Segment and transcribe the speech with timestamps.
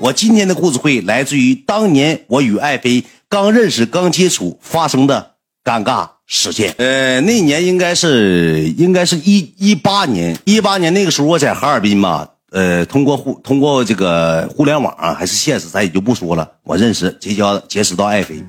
[0.00, 5.32] 我今天的故事会来自于当年我与爱妃刚认识、刚接触发生的
[5.62, 6.74] 尴尬事件。
[6.78, 16.50] 呃，那年应该是应该是一一八年，一八年那个时候我在哈尔滨嘛，呃，通过互通过这个互联网啊，还是现实，咱也就不说了。
[16.64, 18.42] 我认识结交结识到爱妃。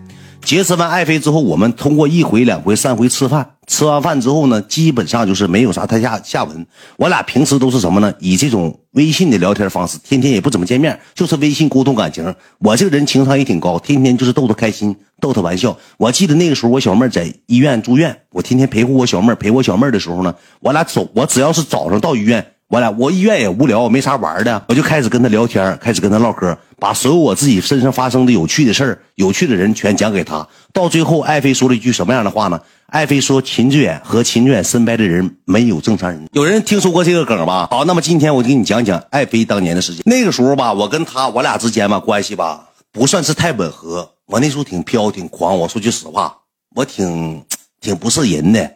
[0.45, 3.55] 结识完爱妃之后，我们通过一回、两回、三回吃饭。
[3.71, 6.67] 吃完饭之后呢，基本上就是没有啥太下下文。
[6.97, 8.13] 我俩平时都是什么呢？
[8.19, 12.35] 以这种微信的聊天方式，天天也不怎么见面，就是微信沟通感情。
[12.59, 15.77] 我这个人情商也挺高，天天就是逗她开心，逗她玩笑。
[15.95, 22.45] 我记得那个时候我小妹在医院住院，我天天陪护我小妹，陪我小妹的时候呢，我俩走，我只要是早上到医院。
[22.71, 30.47] 我俩，我医院也无聊，没啥玩的，我就开始跟他聊天，开始跟他唠嗑，把所有我自己身上发生的有趣的事儿、有趣的人全讲给他。
[30.71, 32.57] 到最后，爱妃说了一句什么样的话呢？
[32.85, 37.67] 爱妃说：“秦志远和秦志远身边的人没有正常人。”有人听说过这个梗吧？
[37.69, 40.01] 好，那么今天我就给你讲讲爱妃当年的事情。
[40.05, 44.09] 那个时候吧，我跟他，我俩之间吧关系吧不算是太吻合。
[44.27, 45.57] 我那时候挺飘，挺狂。
[45.57, 46.33] 我说句实话，
[46.73, 47.43] 我挺
[47.81, 48.71] 挺不是人的。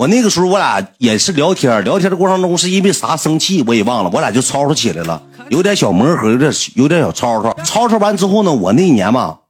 [0.00, 7.52] 我那个时候，我俩也是聊天，聊天的过程中是因为啥生气，我也忘了，我俩就吵吵起来了，有点小磨合，有点有点小吵吵。
[7.64, 9.40] 吵吵完之后呢，我那一年嘛，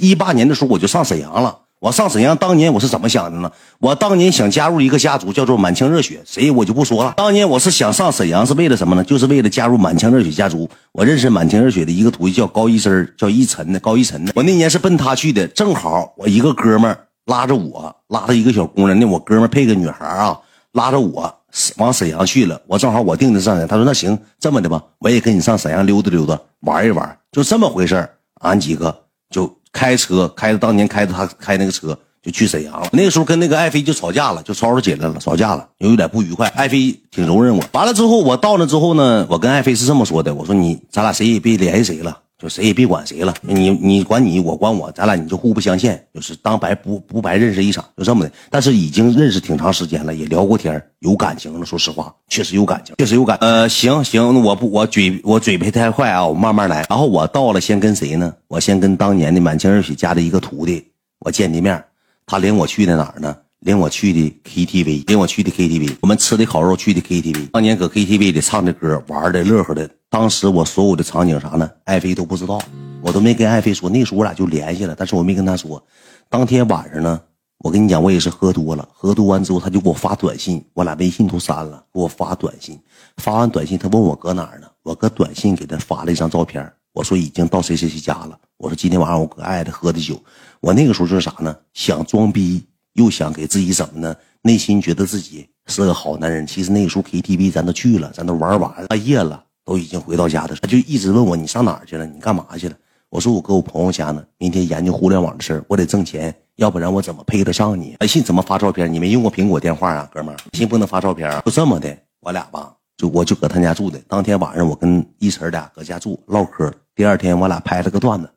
[0.00, 1.58] 一八年的时候我就上沈阳了。
[1.78, 3.52] 我上沈阳当年我是怎么想的呢？
[3.78, 7.14] 我当年想加入一个家族，叫做满腔热血，谁我就不说了。
[7.16, 9.04] 当年我是想上沈阳是为了什么呢？
[9.04, 10.68] 就是为了加入满腔热血家族。
[10.90, 14.32] 我认识满腔热血的一个徒弟叫高一生，叫一晨的高一晨的。
[14.34, 16.98] 我那年是奔他去的，正好我一个哥们儿。
[17.30, 20.36] 拉着我，拉着一个小姑娘，那我哥们配个女孩啊，
[20.72, 21.32] 拉着我
[21.76, 22.60] 往沈阳去了。
[22.66, 28.08] 我正好我定的上沈阳，他说那行这么的吧，我也跟你上沈阳溜达溜达，玩一玩，就这么回事
[28.40, 32.88] 俺几个就开车，开着当年开着他开那个车就去沈阳了。
[32.92, 36.48] 那个时候跟那个爱妃就吵架了，就吵吵起来了，吵架了，有点不愉快。
[36.48, 37.62] 爱妃挺容忍我。
[37.70, 42.18] 完了之后，我到那之后呢，我跟爱妃是这么说的，我说你咱俩谁也别联系谁了。
[42.40, 48.32] 就谁也别管谁了，你你管你，我管我，咱俩你就互不相欠，就是当白不不白认识一场，就这么的。
[48.48, 51.66] 但是已经认识挺长时间了，也聊过天，有感情了。
[51.66, 53.36] 说实话，确实有感情，确实有感。
[53.42, 56.86] 呃，行行，我不我嘴我嘴没太快啊，我慢慢来。
[56.88, 58.34] 然后我到了，先跟谁呢？
[58.48, 60.82] 我先跟当年的满清热血家的一个徒弟，
[61.18, 61.84] 我见的面。
[62.24, 63.36] 他领我去的哪儿呢？
[63.60, 67.50] 领我去的 KTV，领我去的 KTV，我们吃的烤肉，去的 KTV。
[67.50, 69.86] 当年搁 KTV 里唱的歌，玩的乐呵的。
[70.10, 71.70] 当时我所有的场景啥呢？
[71.84, 72.60] 爱妃都不知道，
[73.00, 73.88] 我都没跟爱妃说。
[73.88, 75.80] 那时候我俩就联系了，但是我没跟她说。
[76.28, 77.20] 当天晚上呢，
[77.58, 82.76] 我跟你讲，我也是喝多了，喝多完之后，他就给我发短信，我俩微信都删了，给我发短信。
[83.18, 84.66] 发完短信，他问我搁哪儿呢？
[84.82, 88.36] 我搁短信给他发了一张照片，我说已经到谁谁谁家了。
[88.56, 90.20] 我说今天晚上我搁爱的喝的酒。
[90.58, 91.56] 我那个时候就是啥呢？
[91.72, 94.12] 想装逼，又想给自己怎么呢？
[94.42, 96.44] 内心觉得自己是个好男人。
[96.44, 99.44] 其实那个时候 KTV 咱都去了，咱都玩完半夜了。
[99.70, 102.04] 都已经回到家的，他就一直问我你上哪儿去了？
[102.04, 102.74] 你干嘛去了？
[103.08, 107.96] 我说我搁我朋友家呢，明天研究互联网的事儿，我得挣钱，要不然我怎么配得上你？
[108.00, 108.92] 微信怎么发照片？
[108.92, 111.40] 你没用过苹果电话啊，哥们儿，微信不能发照片。
[111.44, 113.96] 就这么的，我俩吧，就我就搁他家住的。
[114.08, 116.68] 当天晚上我跟一晨俩搁家住唠嗑。
[116.96, 118.28] 第二天我俩拍了个段子，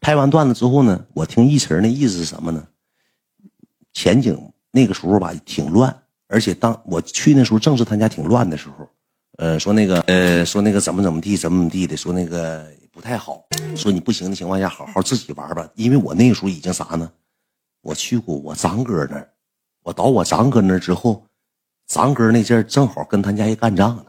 [0.00, 2.64] 拍完段子之后呢，我听一晨那意思是什么呢？
[3.92, 4.36] 前景
[4.72, 5.96] 那个时候吧挺乱，
[6.26, 8.88] 而且当我去那时候正是他家挺乱的时候。
[9.38, 13.42] 呃，说那个，呃，说那个怎么怎么地，怎么怎么地的，说那个不太好。
[13.74, 15.66] 说你不行的情况下，好好自己玩吧。
[15.74, 17.10] 因为我那个时候已经啥呢？
[17.82, 19.30] 我去过我张哥那儿，
[19.82, 21.24] 我到我张哥那儿之后，
[21.86, 24.04] 张哥那阵儿正好跟他家也干仗呢。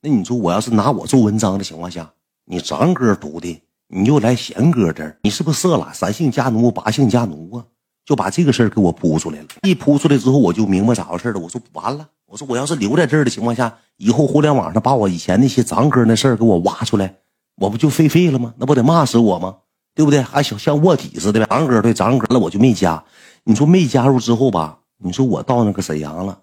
[0.00, 2.08] 那你说我要是拿我做文章的情况下，
[2.44, 5.92] 你张哥读的，你又来贤哥这儿，你是不是色了？
[5.92, 7.66] 三姓家奴，八姓家奴啊？
[8.08, 9.46] 就把这个事儿给我铺出来了。
[9.64, 11.38] 一铺出来之后，我就明白咋回事了。
[11.38, 12.08] 我说完了。
[12.24, 17.16] 我说我要是留在这儿的情况下，以后互联网上把我以前那些长哥那事儿给我挖出来，
[17.56, 18.54] 我不就废废了吗？
[18.56, 19.56] 那不得骂死我吗？
[19.94, 20.22] 对不对？
[20.22, 21.44] 还像像卧底似的。
[21.44, 23.04] 长哥对长哥了，我就没加。
[23.44, 24.78] 你说没加入之后吧？
[24.96, 26.38] 你说我到那个沈阳了，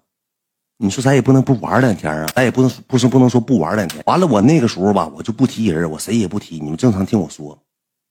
[0.78, 4.00] 你说咱也不能不玩两天啊，咱也不能不是不能说不玩两天。
[4.06, 6.60] 完了，我那个时候吧，我就不提人，我谁也不提。
[6.60, 7.58] 你们正常听我说，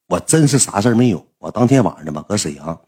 [0.10, 1.25] 我真是啥事没有。
[1.40, 2.80] 我当天晚上吧，搁沈阳，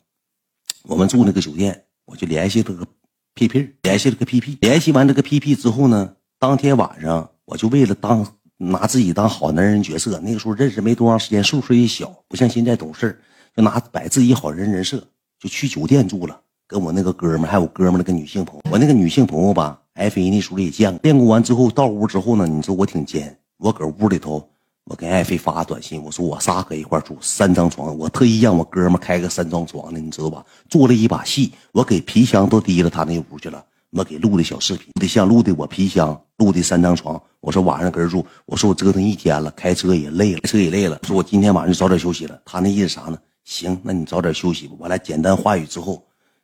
[0.88, 2.88] 我们住那个酒店，我就联系这个。
[3.36, 8.26] P P 联系了个 P P，联系完这个 P P 之后呢，当天晚上我就为了当
[8.58, 13.22] 拿自己当好男人角色，那个时候认识没多长时间，岁数也小，不像现在懂事
[13.56, 14.98] 就拿摆自己好人人设，
[15.40, 24.50] 就去酒店住了，跟我那个哥们还有哥们那个女性朋友，我那个女性朋友吧，艾菲那时候也见过，见过完之后到屋之后呢，你说我挺奸，我搁屋里头。
[24.90, 30.46] 我给爱妃发短信，我说我仨搁一块住，三张床，我特意让我哥们开个三张床的，你知道吧？
[30.70, 33.62] 做了一把戏，我给皮箱都提了他那屋去了，
[33.92, 37.22] 我给录的小视频，录的像录的我皮箱录的三张床。
[37.42, 40.98] 我说晚上搁这住，我说我折腾一天了，开车也累了，开车也累了。
[41.04, 42.42] 说我今天晚上就早点休息了。
[42.46, 43.18] 他那意思啥呢？
[43.44, 44.76] 行，那你早点休息吧。
[44.80, 46.02] 我俩简单话语之后，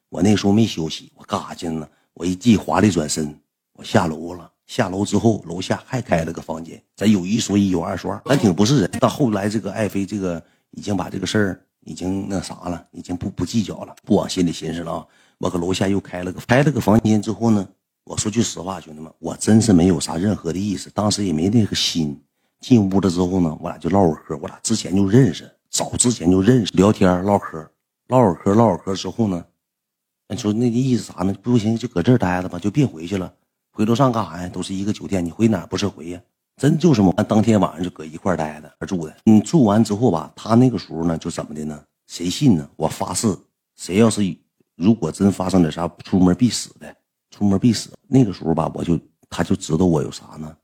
[0.09, 1.87] 我那时候没休息，我干啥去了呢？
[2.13, 3.33] 我一记华丽转身，
[3.73, 4.49] 我下楼了。
[4.73, 8.89] 下楼之后，楼下还开了个房间，咱有一说一，有二说二，咱挺不是人。
[8.99, 15.05] 到后来，这个爱妃这个已经把这个事儿已经那啥了，已经不不计较了，不往心里寻思了啊。
[15.37, 17.67] 我搁楼下又开了个开了个房间之后呢，
[18.05, 22.19] 我说句实话，兄弟们，我真是没有啥任何的意思，当时也没那个心。
[22.59, 27.69] 进屋了之后呢，我俩就唠会嗑，我俩之前就认识，早之前就认识，聊天唠嗑，
[28.07, 29.45] 唠会嗑，唠会嗑之后呢，
[30.29, 31.35] 你说那意思啥呢？
[31.43, 33.31] 不行，就搁这儿待着吧，就别回去了。
[33.73, 34.47] 回楼上干啥呀？
[34.49, 36.21] 都是一个酒店，你回哪不是回呀？
[36.57, 37.11] 真就是嘛！
[37.23, 39.17] 当天晚上就搁一块待着，住的。
[39.23, 41.83] 你住完之后吧，他那个时候呢，就怎么的呢？
[42.05, 42.69] 谁信呢？
[42.75, 43.35] 我发誓，
[43.75, 44.21] 谁要是
[44.75, 46.95] 如果真发生点啥，出门必死的，
[47.31, 47.91] 出门必死。
[48.07, 50.55] 那个时候吧，我就他就知道我有啥呢？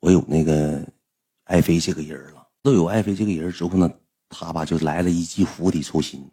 [0.00, 0.84] 我有那个
[1.44, 2.44] 爱妃这个人了。
[2.60, 3.88] 都有爱妃这个人之后呢，
[4.28, 6.28] 他吧就来了一记釜底抽薪。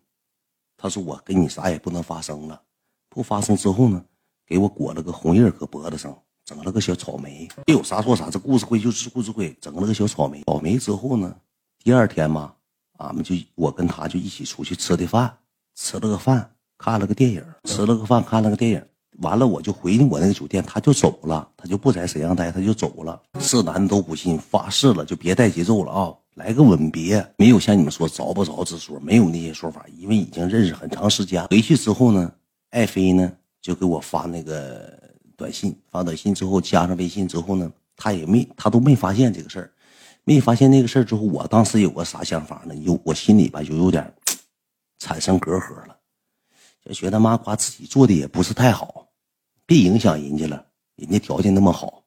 [0.75, 2.59] 他说我跟你啥也不能发生了，
[3.07, 4.03] 不发生之后呢？
[4.51, 6.13] 给我裹了个红印搁脖子上，
[6.43, 7.47] 整了个小草莓。
[7.65, 10.43] 这有啥说啥，这故事会就是故事会，整了个小草莓。
[10.45, 11.33] 草莓之后呢，
[11.81, 12.51] 第二天嘛，
[12.97, 15.33] 俺们就我跟他就一起出去吃的饭，
[15.73, 18.85] 吃了个饭，看了个电影，吃了个饭，看了个电影。
[19.19, 23.21] 完了我就回我那个酒店，他就走了，他就不在沈阳待，他就走了。
[23.39, 31.47] 是男的都不信，发誓了就别带节奏了啊，来个吻别，没有像你们说着不着之说，没有那些说法，因为已经认识很长时间。
[31.47, 32.29] 回去之后呢，
[32.71, 33.31] 爱妃呢。
[33.61, 34.91] 就给我发那个
[35.37, 39.71] 短信，发短信之后加上微信之后呢，他也没他都没发现这个事儿，
[40.23, 42.75] 没发现那个事儿之后，我当时有个啥想法呢？
[42.75, 44.11] 有我心里吧就有点
[44.99, 45.97] 产生隔阂了，
[46.85, 49.07] 就觉得妈瓜自己做的也不是太好，
[49.65, 50.65] 别影响人家了，
[50.95, 52.03] 人家条件那么好，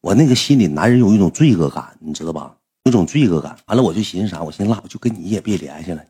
[0.00, 2.56] 我那个心里男人有一种罪恶感，你知道吧？
[2.84, 3.56] 有种罪恶感。
[3.66, 4.42] 完了我就寻思啥？
[4.42, 6.04] 我寻思拉我就跟你也别联系了，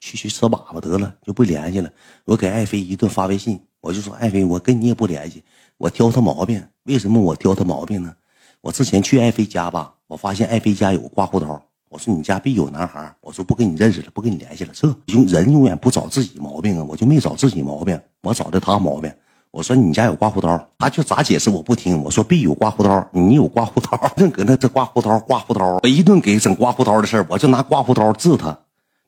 [0.00, 1.90] 去去吃粑粑得了，就不联系了。
[2.24, 3.60] 我给爱妃一顿发微信。
[3.80, 5.44] 我就说爱妃，我跟你也不联系，
[5.76, 6.60] 我挑他毛病。
[6.84, 8.12] 为什么我挑他毛病呢？
[8.60, 11.62] 我之前去爱妃家吧，我发现爱妃家有刮胡刀。
[11.88, 14.72] 我说你家必有男孩，我说不跟你认识了，不跟你联系了。
[14.74, 19.12] 这永人永远不找自己毛病啊，我就没找自己毛病，我找的他毛病。
[19.52, 22.02] 我说你家有刮胡刀，他就咋解释我不听。
[22.02, 28.58] 我说必有刮胡刀，你有刮胡刀，正搁那这刮胡刀刮胡刀，我一顿给整刮胡刀的事我就拿刮胡刀治他。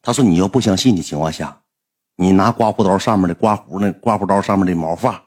[0.08, 1.54] 他说你要不相信的情况下。
[2.16, 5.22] 你拿刮胡刀上面的刮胡那刮胡刀上面的毛发，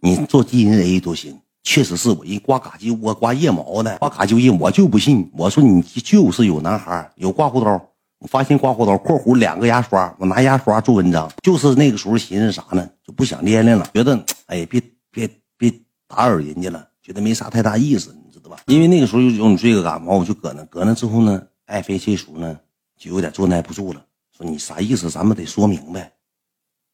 [0.00, 1.36] 你做 DNA 都行。
[1.64, 5.28] 确实是我一刮嘎叽窝刮腋毛的，刮嘎叽腋，我就不信。
[5.36, 7.72] 我说你就是有男孩有刮胡刀，
[8.20, 11.28] 我发现刮胡刀（括弧两个牙刷），我拿牙刷做文章。
[11.42, 12.88] 就是那个时候寻思啥呢？
[13.04, 14.80] 就不想练练了，觉得哎，别
[15.10, 15.28] 别
[15.58, 15.68] 别
[16.06, 18.58] 打扰人家了，觉得没啥太大意思，你知道吧？
[18.66, 22.56] 因为那个时候有种罪恶感，冒我就搁那，搁那之后呢，爱妃这时候呢
[22.96, 24.00] 就有点坐耐不住了，
[24.42, 25.08] 你啥意思？
[25.10, 26.12] 咱们得说明白。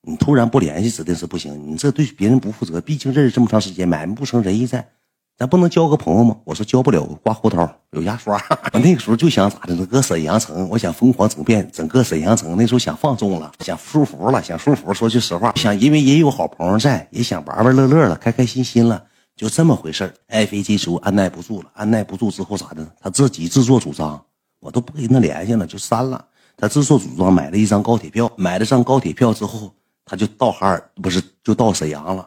[0.03, 1.71] 你突然不联系，指定是不行。
[1.71, 4.89] 你这对别人不负责，毕竟认识这么长时间，买卖不成仁义在，
[5.37, 6.37] 咱不能交个朋友吗？
[6.45, 8.41] 我说交不了，刮胡刀有牙刷。
[8.73, 9.87] 我那个时候就想咋的？
[9.87, 12.57] 搁沈阳城，我想疯狂整遍整个沈阳城。
[12.57, 14.95] 那时候想放纵了，想舒服了，想舒服。
[14.95, 19.05] 说句实话，想因为也有好朋友在，也想玩玩乐乐了，开开心心了，
[19.37, 22.87] 就这么回事爱飞机时候按耐不住了，按耐不住之后咋的？
[23.01, 24.25] 他自己自作主张，
[24.61, 26.25] 我都不跟他联系了，就删了。
[26.61, 29.73] 他自作主张买了一张高铁票，买了张高铁票之后。
[30.11, 32.27] 他就到哈尔，不是就到沈阳了。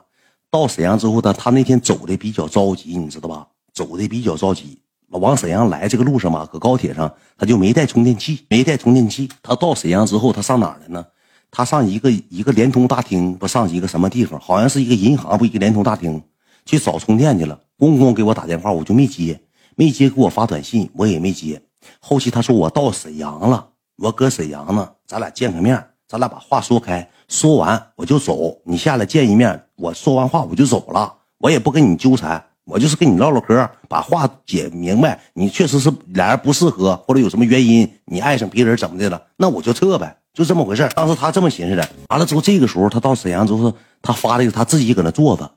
[0.51, 3.47] 到沈阳之后呢，他那天走的比较着急，你知道吧？
[3.73, 4.79] 走的比较着急。
[5.09, 9.27] 往沈阳来这个路上嘛，搁高铁上，他就没带充电器，没带充电器。
[9.41, 11.03] 他到沈阳之后，他上哪儿了呢？
[11.49, 14.39] 他上一个一个联通大厅，不上一个什么地方？
[14.39, 16.21] 好像是一个银行，不一个联通大厅，
[16.65, 17.59] 去找充电去了。
[17.79, 19.41] 公公给我打电话，我就没接，
[19.75, 21.59] 没接，给我发短信，我也没接。
[21.99, 23.67] 后期他说我到沈阳了，
[23.97, 27.07] 我搁沈阳呢，咱俩见个面，咱俩把话说开。
[27.27, 29.63] 说完我就走，你下来见一面。
[29.75, 35.19] 我说完话我就走了，我也不跟你纠缠，我就是跟你唠唠嗑，把话解明白。
[35.33, 39.21] 你确实是俩人不适合，或者有什么原因，你爱上别人怎么的了？
[39.37, 41.89] 那我就撤呗，就这么回事当时他这么寻思的。
[42.09, 45.49] 完了之后，这个时候他到沈阳之后，他发了一个他自己搁那坐着，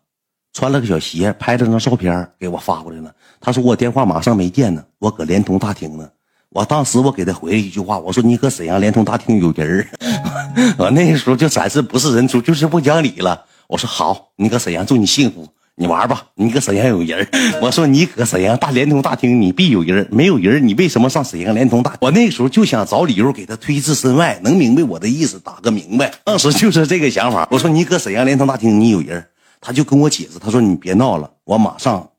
[0.52, 3.12] 穿了个小鞋，拍了张照片给我发过来了。
[3.40, 6.08] 他说我电话马上没电呢，我搁联通大厅呢。
[6.54, 9.88] 我当时我给他回了一句话，我说你搁沈阳联通大厅有人儿
[10.78, 13.44] 我那个时候就暂时不是人出，就是不讲理了。
[13.66, 16.26] 我说好，你搁沈阳祝你幸福，你玩吧。
[16.36, 17.28] 你搁沈阳有人
[17.60, 21.96] 我说你搁沈阳大联通大厅，你必有人没有人你为什么上沈阳联通大？
[22.00, 26.12] 我那时候就想找理由给他推至身外，能明白我的意思，打个明白。
[26.22, 27.48] 当时就是这个想法。
[27.50, 29.26] 我说你搁沈阳联通大厅，你有人
[29.60, 32.10] 他就跟我解释，他说你别闹了，我马上。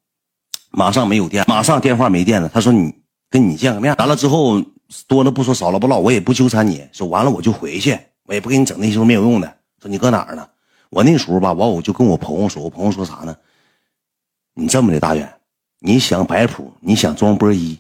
[0.78, 2.52] 马上没有电，马上电话没电了。
[2.54, 2.94] 他说你
[3.36, 4.64] 跟你见个面，完了之后
[5.08, 6.88] 多了不说少了不唠，我也不纠缠你。
[6.94, 9.58] 说完了我就回去，我也不给你整那些没有用的。
[9.82, 10.48] 说你搁哪儿呢？
[10.90, 13.36] 我那时候吧，完我就跟我朋友说，我朋友说啥呢？
[14.54, 15.30] 你这么的大远，
[15.82, 17.78] 你想摆谱，你想装波一，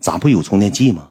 [0.00, 1.10] 咋不有充电器吗？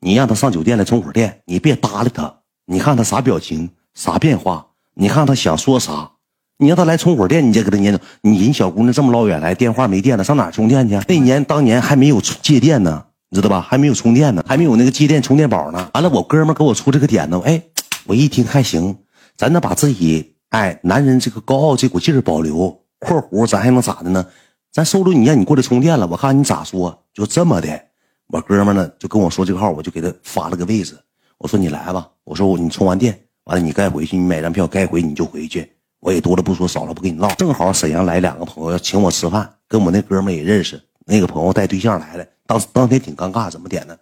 [0.00, 2.34] 你让他上酒店来充会儿电，你别搭理他，
[2.64, 6.12] 你看他啥表情，啥变化，你看他想说啥，
[6.56, 8.00] 你让他来充会儿电，你再给他撵走。
[8.22, 10.98] 你人小姑娘这么老远来，电话没电了，上哪充电去？
[11.06, 13.60] 那年当年还没有借电呢，知道吧？
[13.60, 15.90] 还没有充电呢，还没有那个接电充电宝呢。
[15.94, 17.62] 完了，我哥们给我出这个点子，哎，
[18.06, 18.96] 我一听还行，
[19.36, 22.80] 咱能把自己哎男人这个高傲这股劲儿保留。
[23.00, 24.24] 括弧咱还能咋的呢？
[24.72, 27.04] 咱收留你，让你过来充电了，我看你咋说？
[27.12, 27.68] 就这么的，
[28.28, 30.96] 我哥们呢就跟我说这个号，我就给他发了个位置。
[31.36, 35.70] 我说你来吧，我说你充完电完了，你该回去，你买张票该回你就回去。
[36.00, 37.28] 我也多了不说少了不跟你唠。
[37.34, 40.80] 正好沈阳来两个朋友要请我吃饭，跟我那哥们也认识。
[41.04, 43.96] 那个朋友带对象来了，当当天挺尴尬，怎么点呢？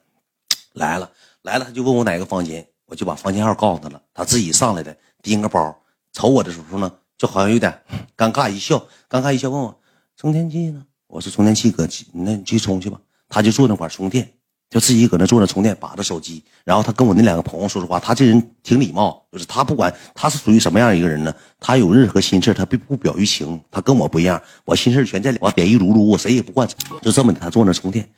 [0.75, 1.11] 来了
[1.42, 4.00] 来了，他就问我哪个房间，我就把房间号告诉他了。
[4.14, 5.76] 他自己上来的，拎个包，
[6.12, 7.82] 瞅我的时候呢，就好像有点
[8.16, 8.78] 尴尬一笑，
[9.11, 9.78] 尴尬一笑问我。
[10.16, 10.87] 充电器呢？
[11.09, 13.00] 我说充电器搁，那你去充去吧。
[13.28, 14.32] 他就坐那块充电，
[14.73, 16.43] 就自己搁那坐着充电，把着手机。
[16.64, 21.35] 然后他跟我那两个朋友说实话，他这人挺礼貌，就是他不管他是属于什么样一个人呢？
[21.61, 23.61] 他有任何心事他不不表于情。
[23.71, 26.67] 他跟我不一样，我心事全在里，我点一噜噜，我谁也不惯。
[27.02, 28.09] 就这么的，他坐那充电，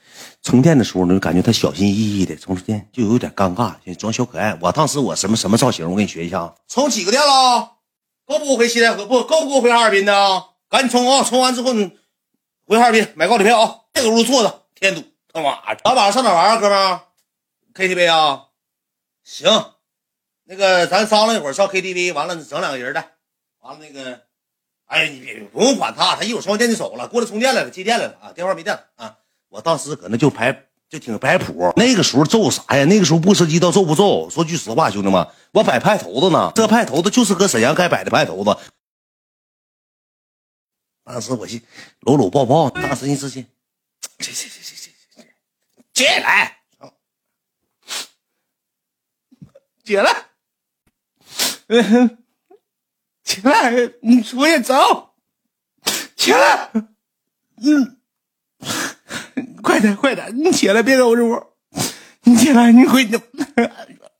[0.43, 4.57] 充电的时候呢，感觉他小心翼翼的充电，就有点尴尬，装小可爱。
[4.61, 5.91] 我当时我什么什么造型？
[5.91, 6.55] 我给你学一下啊。
[6.69, 7.73] 充几个电了？
[8.27, 9.05] 够不够回西戴河？
[9.05, 10.45] 不够不够回哈尔滨的？
[10.71, 11.25] 赶紧充啊！
[11.25, 11.91] 充完之后你
[12.67, 13.75] 回哈尔滨买高铁票啊！
[13.93, 15.03] 这个屋坐着，添堵，
[15.35, 15.75] 他妈！
[15.75, 17.01] 咱晚上上哪玩啊，哥们
[17.75, 18.51] ？KTV 啊？
[19.25, 19.73] 行，
[20.45, 23.05] 那个咱商量一会儿上 KTV，完了整两个人的，
[23.59, 24.23] 完了那个，
[24.87, 28.33] 哎，你别不用管他，他一会儿充电就走了，过来充电来了，接电来了啊！
[28.33, 29.19] 电话没电了啊！
[29.49, 32.85] 我当时搁那就排就挺摆谱，那个时候揍啥呀？
[32.85, 34.31] 那个时候不吃鸡倒揍不揍？
[34.31, 38.57] 说句实话，兄弟们，我摆派头子呢，这派头子就是搁沈阳该摆的派头子。
[41.03, 41.61] 当时我心
[42.03, 43.49] 搂搂抱抱，当时一直去，去去去去去去，
[45.95, 46.59] 姐来，
[49.85, 50.13] 起来，
[51.69, 52.19] 嗯，
[53.23, 53.71] 起来，
[54.03, 55.15] 你出去走，
[56.17, 56.71] 起来，
[57.63, 58.01] 嗯，
[59.63, 61.57] 快点快点，你起来别搂着我，
[62.25, 63.17] 你起来你回去。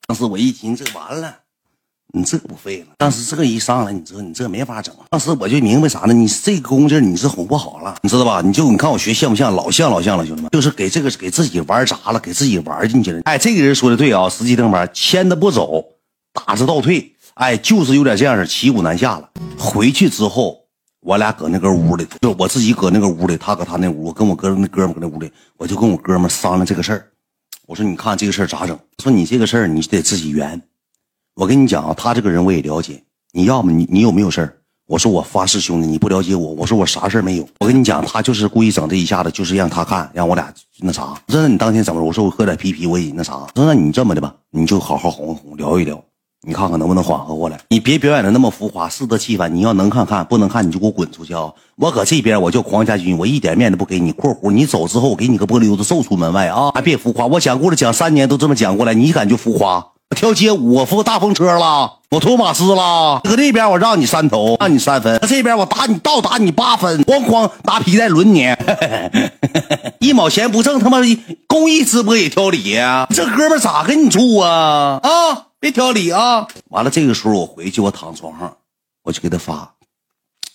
[0.07, 1.44] 当时我一听这完了。
[2.17, 2.95] 你这不废了？
[2.97, 4.95] 当时这个一上来，你知道你这没法整。
[5.11, 6.13] 当时我就明白啥呢？
[6.13, 8.41] 你这个功劲你是哄不好了，你知道吧？
[8.41, 9.53] 你就你看我学像不像？
[9.53, 13.21] 老像老像了，兄弟们，就是给这个给自己玩砸了，给自己玩进去了。
[13.25, 15.85] 哎，这个人说的对啊，司机登班牵着不走，
[16.33, 19.29] 打着倒退，哎，就是有点这样式，骑虎难下了。
[19.59, 20.57] 回去之后，
[21.01, 27.09] 我俩搁那个屋里，就我自己搁那个屋里，他搁他那屋，我跟我哥那哥们搁那屋里，我就跟我哥们商量这个事儿。
[27.67, 28.79] 我说你看这个事儿咋整？
[29.03, 30.63] 说你这个事儿你得自己圆。
[31.37, 33.03] 我跟你讲啊，他这个人我也了解。
[33.33, 34.57] 你要么你你有没有事儿？
[34.87, 36.51] 我说我发誓，兄弟，你不了解我。
[36.53, 37.49] 我说我啥事儿没有。
[37.59, 41.13] 我跟你讲，他就是故意整这一下子，就是让他看，让我俩那啥。
[41.27, 42.01] 那你当天怎么？
[42.01, 43.33] 我说我喝点啤啤，我也那啥。
[43.57, 46.01] 说那你这么的吧，你就好好哄哄，聊一聊，
[46.47, 47.59] 你看看能不能缓和过来。
[47.71, 49.53] 你别表演的那么浮夸，适得其反。
[49.53, 51.53] 你要能看看，不能看你就给我滚出去啊！
[51.77, 54.13] 我搁这边，我叫黄家军，我一点面子不给你。
[54.13, 56.71] 括弧你走之后，我给你个玻璃溜子揍出门外啊！
[56.75, 59.85] 还别浮夸，我讲故事讲三年都这么讲过来，你敢就浮夸？
[60.15, 63.21] 跳街舞，我扶大风车了，我托马斯了。
[63.25, 67.03] 搁那边我让你三头，让你三分；这边我打你，倒打你八分。
[67.05, 68.47] 哐哐打皮带轮你，
[70.01, 70.99] 一毛钱不挣，他妈
[71.47, 73.07] 公益直播也挑理呀？
[73.11, 75.01] 这哥们咋跟你处啊？
[75.03, 75.11] 啊，
[75.61, 76.47] 别挑理啊！
[76.71, 78.57] 完了，这个时候我回去，我躺床上，
[79.03, 79.75] 我就给他发，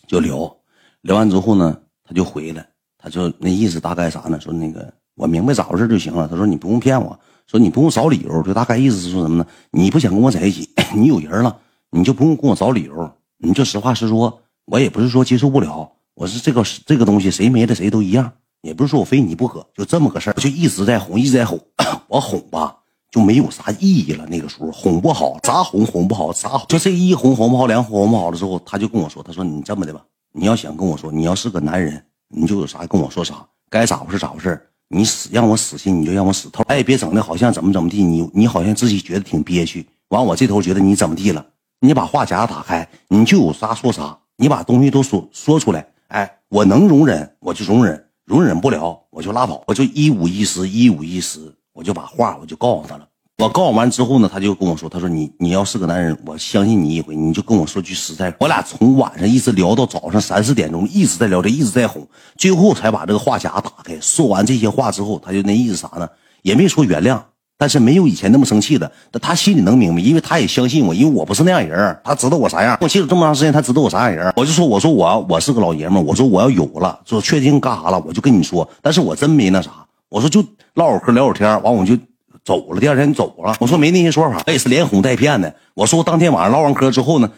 [0.08, 0.56] 就聊
[1.01, 2.66] 聊完之后呢，他就回来，
[2.98, 4.39] 他就那意思大概啥呢？
[4.39, 6.28] 说那个我明白咋回事就行了。
[6.28, 7.18] 他说你不用骗我。
[7.50, 9.46] 说你不用找理由，就大概意思是说什么呢？
[9.72, 11.58] 你不想跟我在一起，你有人了，
[11.89, 14.41] 你就不用跟我找理由，你就实话实说。
[14.65, 20.34] 我也不是说接受不了，我是这个这个东西，谁没了谁都一样，也不是说我非你不可，就这么个事儿。
[20.34, 21.60] 就一直在哄，一直在哄，
[22.08, 22.77] 我哄吧
[23.10, 24.27] 就没有啥意义了。
[24.27, 34.69] 那个时候哄不好，咋哄哄不好，咋哄就这一哄哄不好，两哄不好了之后，他就跟我说，他说你这么的吧，你要想跟我说，你要是个男人，你就有啥跟我说啥，该咋回事咋回事。
[34.89, 36.63] 你死让我死心，你就让我死透。
[36.63, 39.86] 哎，别整的好像怎么怎么地，你你好像自己觉得挺憋屈。
[40.10, 41.46] 完，我这头觉得你怎么地了？
[41.79, 45.88] 你把话匣子打开，你就有啥说啥，你把东西都说说出来。
[46.08, 53.08] 哎，我能容忍我就容忍，容忍不了我就拉倒，我就一五一十，一五一十，我就把话我就告诉他了。
[53.39, 62.05] 我告完之后呢，他就跟我说：“他说你你要是个男人，我相信你一回，你就跟我说句实在。”我俩从晚上一直聊到早上三四点钟，一直在聊天，一直在哄，
[62.36, 63.98] 最后才把这个话匣打开。
[64.01, 66.05] 说完这些话之后，他就那意思啥呢？
[66.41, 67.17] 也没说原谅。
[67.58, 78.69] 但是没有以前那么生气的，但他心里能明白，因为他也相信我，因为我不是那样人他知道我啥样，我接触这么长时间，他知道我啥样人我就说，我说我我是个老爷们我说我要有了，说确定干啥了，我就跟你说。
[78.81, 79.72] 但是我真没那啥，
[80.10, 80.43] 我说就
[80.74, 81.98] 唠会嗑聊会天完我就
[82.43, 82.79] 走了。
[82.79, 85.55] 第二天走了，我说没那些说法，也是连哄带骗的。
[85.74, 87.31] 我说当天晚上唠完嗑之后呢，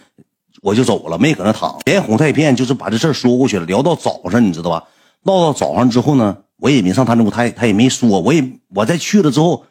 [0.62, 3.66] 我就走了，没搁那躺，连哄带骗，就是把这事说过去了。
[3.66, 4.88] 聊到早上，你知道吧？
[5.24, 9.66] 唠到早上之后呢，我也没上他那屋，他他也没说，我也我再去了之后。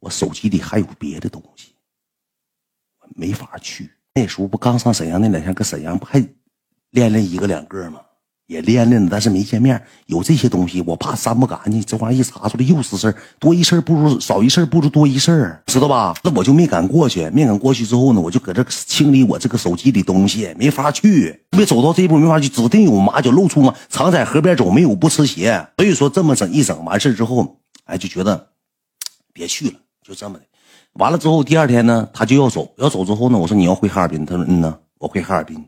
[0.00, 1.72] 我手机里还有别的东西，
[3.00, 3.90] 我没法去。
[4.12, 6.22] 那时候不刚上沈阳那两天，搁沈阳不还
[6.90, 8.02] 练了一个两个吗？
[8.46, 9.82] 也练练了，但是没见面。
[10.06, 13.14] 有这些东西，我怕删不干净，这玩意一查出来又是事儿。
[13.38, 16.14] 多一事不如少一事，不如多一事，知道吧？
[16.22, 17.28] 那我就没敢过去。
[17.30, 21.42] 没敢过去之后呢，我就搁这清理我这个手机里东西，没法去。
[21.56, 23.74] 没走到这一步，没法去，指定有马脚露出嘛。
[23.88, 25.66] 常在河边走，没有不湿鞋。
[25.78, 28.48] 所以说这么整一整完事之后，哎，就觉得
[29.32, 29.74] 别去了。
[30.06, 30.44] 就这么的，
[30.94, 35.64] 完了之后，第二天呢，他就要走，要走之后呢，我说你要回哈尔滨，他说嗯呢，我回哈尔滨。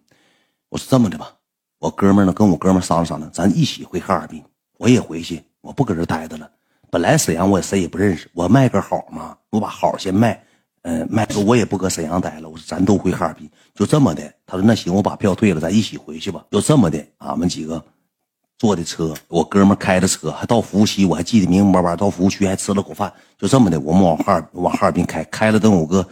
[0.69, 1.31] 我说这么的吧，
[1.79, 4.43] 我哥们呢跟我哥们商量商量，咱一起回哈尔滨，
[4.79, 6.51] 我也回去，我不搁这待着了。
[6.91, 10.43] 本来沈阳我谁也不认识，我卖个好嘛，我把好先卖，
[10.83, 14.23] 嗯，卖说我也不搁沈阳待了，我说咱都回哈尔滨，就这么的。
[14.47, 16.45] 他说那行，我把票退了，咱一起回去吧。
[16.51, 17.83] 就这么的，俺们几个。
[18.59, 21.95] 坐的车，我哥们开的车，还到服务区，我还记得明明白白。
[21.95, 26.09] 到服务区还吃了口饭，就这么的，我们往哈尔往哈尔滨开，开了等有个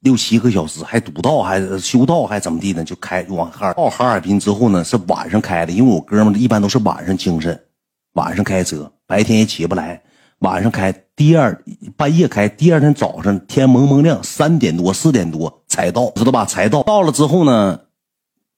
[0.00, 2.84] 六七个小时，还堵道，还修道，还怎么地呢？
[2.84, 7.60] 就开往哈尔到哈尔滨之后呢，是晚上开的，因为我哥们一般都是晚上精神，
[8.12, 10.00] 晚上开车，白天也起不来，
[10.38, 11.60] 晚上开，第二
[11.96, 16.44] 半夜开，第二天早上天蒙蒙亮，三点多四点多才到，知道吧？
[16.44, 17.80] 才到，到了之后呢？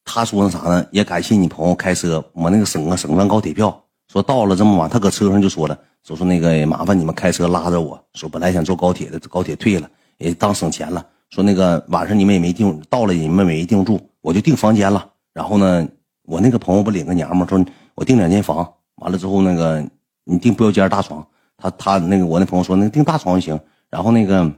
[0.04, 0.85] 他说那啥呢？
[0.90, 3.82] 也感谢你朋友开车，我那个省啊省张高铁票。
[4.12, 8.02] 说到了这么晚，他搁车上就说了，说说那个麻烦你们开车拉着我。
[8.14, 11.06] 说本来想坐高铁的，高铁退了，也当省钱了。
[11.31, 15.09] 说那个晚上你们也没定，到了你们没定住，我就订房间了。
[15.33, 15.88] 然后呢，
[16.25, 17.64] 我那个朋友不领个娘们说
[17.95, 19.85] 我订两间房，完了之后那个
[20.25, 21.25] 你订标间大床。
[21.57, 23.59] 他他那个我那朋友说那订大床就行。
[23.90, 24.51] 然后那个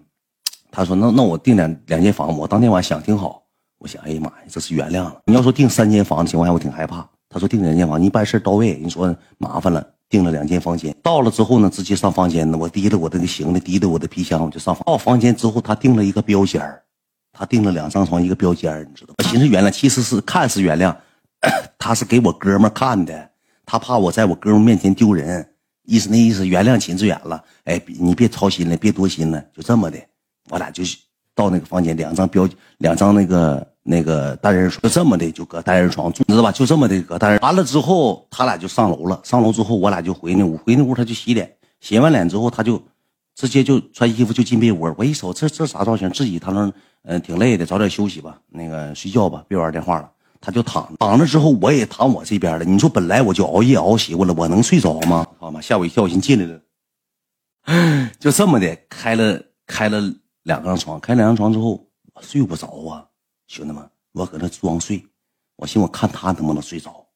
[0.70, 3.42] 他说那那我订两两间房，我当天晚上想挺好。
[3.78, 5.20] 我想，哎呀妈呀，这是原谅了。
[5.26, 7.06] 你要说订三间房的情况下，我挺害怕。
[7.28, 8.78] 他说订两间房，你办事到位。
[8.80, 10.94] 你说麻烦了，订了两间房间。
[11.02, 12.58] 到了之后呢，直接上房间呢。
[12.58, 14.84] 我提着我的行李，提着我的皮箱，我就上房。
[14.84, 16.60] 到房间之后，他订了一个标间
[17.32, 19.14] 他订了两张床，一个标间你知道？
[19.16, 20.94] 我寻思原谅，其实是看似原谅，
[21.78, 23.30] 他是给我哥们看的，
[23.64, 25.48] 他怕我在我哥们面前丢人，
[25.84, 27.42] 意思那意思原谅秦志远了。
[27.64, 29.98] 哎，你别操心了，别多心了，就这么的，
[30.50, 30.84] 我俩就
[31.34, 32.46] 到那个房间，两张标，
[32.76, 33.71] 两张那个。
[33.82, 36.52] 那个单人床就这么的，就搁单人床住，知道吧？
[36.52, 37.40] 就这么的搁单人。
[37.40, 39.20] 完了之后，他俩就上楼了。
[39.24, 41.52] 上楼之后，我俩就回那屋，回那屋他就洗脸。
[41.80, 42.80] 洗完脸之后，他就
[43.34, 44.94] 直接就穿衣服就进被窝。
[44.96, 46.08] 我一瞅，这这啥造型？
[46.10, 50.08] 自己他说，嗯，挺累的，早点休息吧，那个睡觉吧，别玩电话了。
[50.40, 52.64] 他就躺躺着之后，我也躺我这边了。
[52.64, 55.26] 你说本来我就熬夜熬习惯了，我能睡着吗？
[55.38, 55.60] 好吗？
[55.60, 58.08] 吓我一跳，我先进来了。
[58.20, 60.00] 就这么的，开了开了
[60.44, 63.06] 两张床，开两张床之后，我睡不着啊。
[63.52, 65.06] 兄弟们，我搁那装睡，
[65.56, 67.06] 我寻我看他能不能睡着，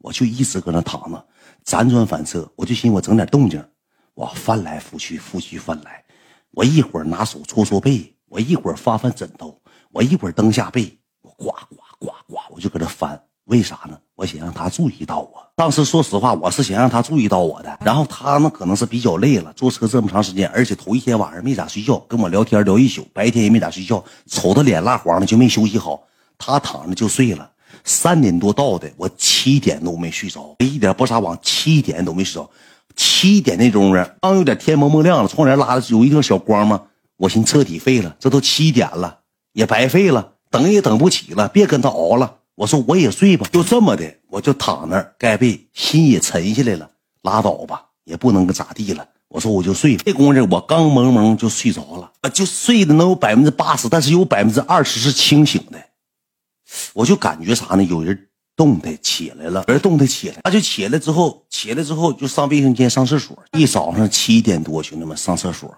[0.00, 1.26] 我就一直搁那躺着，
[1.64, 3.66] 辗转反侧，我就寻我整点动静，
[4.12, 6.04] 我翻来覆去，覆去翻来，
[6.50, 9.58] 我一会儿拿手搓搓背，我一会儿翻翻枕头，
[9.90, 13.18] 我一会儿蹬下背，我呱呱呱呱，我就搁这翻。
[13.44, 13.98] 为啥呢？
[14.16, 15.46] 我想让他注意到我。
[15.54, 17.78] 当时说实话，我是想让他注意到我的。
[17.84, 26.02] 然后他呢，可能是比较累了，坐车这么长时间，而且头一天晚上没咋睡觉，跟我聊天聊一宿，白天也没咋睡觉，瞅他脸蜡黄的，就没休息好。
[26.38, 27.50] 他躺着就睡了，
[27.84, 32.50] 三点多到的，我七点都没睡着，一点不撒谎，七点都没睡着。
[32.94, 36.82] 七点那钟啊，刚有点天蒙蒙亮了，窗帘拉的有一点小光嘛，
[37.18, 39.18] 我寻彻底废了，这都七点了，
[39.52, 42.36] 也白费了，等也等不起了，别跟他熬了。
[42.56, 46.90] 我说我也睡吧，就这么的，我就躺那儿盖被，心也沉下来了，
[47.22, 49.06] 拉倒吧，也不能咋地了。
[49.28, 55.78] 我说我就睡，这功夫我刚蒙蒙就睡着了，就睡的能有百分之八十，但是有百分之二十是清醒的。
[56.94, 57.82] 我就感觉啥呢？
[57.84, 63.36] 有人动弹起来了，有人动弹起来，他就起来之后，起来之后就上卫生间上厕所。
[63.52, 65.72] 一早上七点多，兄弟们上厕所，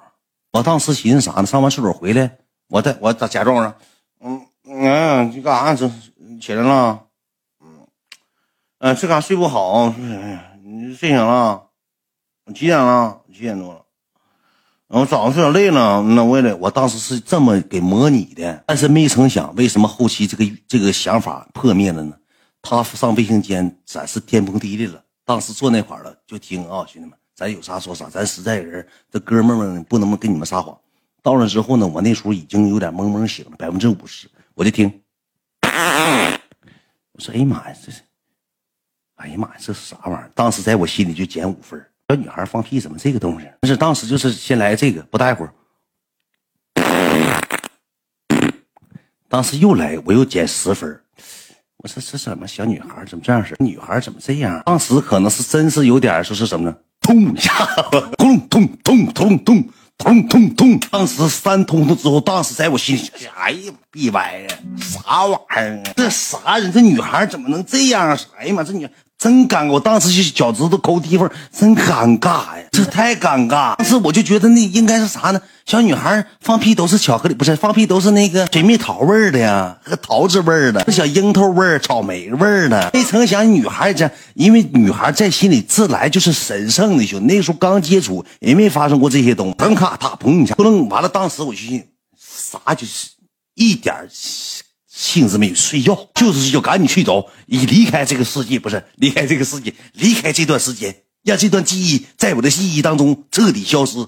[0.53, 1.47] 我当时寻思啥呢？
[1.47, 2.39] 上完厕所回来，
[2.69, 3.75] 我再我咋假装呢？
[4.21, 5.75] 嗯嗯，你干啥？
[5.75, 5.91] 这。
[6.41, 7.05] 起来了，
[7.61, 7.87] 嗯，
[8.79, 11.65] 嗯，这嘎睡不好，哎呀你睡醒了？
[12.55, 13.21] 几点了？
[13.33, 13.83] 几点多了？
[14.89, 22.17] 我早上睡点累了，那我也得，我当时是这么给模拟的，但是没成想，为什么后期这个这个想法破灭了呢？
[22.63, 25.05] 他上卫生间，咱是天崩地裂了。
[25.25, 30.77] 当时坐那块了，就听啊，兄弟们，咱有啥说啥，咱实在人，这哥们们不能跟你们撒谎。
[31.23, 35.03] 到了之后呢，我那时候已经有点懵懵醒了，百分之五十，我就听，
[37.13, 38.03] 我说哎呀妈呀，这是，
[39.17, 40.31] 哎呀妈呀，这是啥玩意儿？
[40.35, 41.85] 当时在我心里就减五分。
[42.09, 43.47] 小女孩放屁怎么这个东西？
[43.61, 45.53] 但是当时就是先来这个，不大会儿，
[49.29, 51.01] 当时又来，我又减十分。
[51.77, 53.55] 我说这怎么小女孩怎么这样式？
[53.59, 54.63] 女孩怎么这样？
[54.65, 56.77] 当时可能是真是有点说是什么呢？
[57.01, 57.53] 通一下，
[58.17, 60.79] 通通通通通通通通。
[60.91, 65.93] 当时三通通之后，当时在我心里，哎呀，闭歪呀，啥玩意儿啊？
[65.97, 66.73] 这啥人？
[66.73, 68.17] 这女孩怎么能这样？
[68.39, 68.89] 哎呀妈，这女。
[69.19, 72.65] 真尴尬，我当时就脚趾头抠地方，真尴尬呀！
[72.71, 73.75] 这太尴尬。
[73.77, 75.41] 当时我就觉得那应该是啥呢？
[75.67, 82.91] 小女孩放屁都是巧克力，不是放屁都是那个水蜜桃味儿的呀，和桃子味儿的，小樱桃味儿、草莓味儿的。
[82.95, 87.35] 没成想女孩这，因为女孩在心里自来就是神圣的，兄弟。
[87.35, 89.55] 那时候刚接触，也没发生过这些东西。
[89.55, 91.09] 砰咔嗒砰一下，不能完了。
[91.09, 91.85] 当时我就信
[92.17, 93.09] 啥就是
[93.57, 93.93] 一点。
[94.99, 104.05] 性子没有，睡觉就是睡觉，赶紧睡着，以离开这个世界，不是离开这个世界，离开这段时间，让这段记忆在我的记忆当中彻底消失，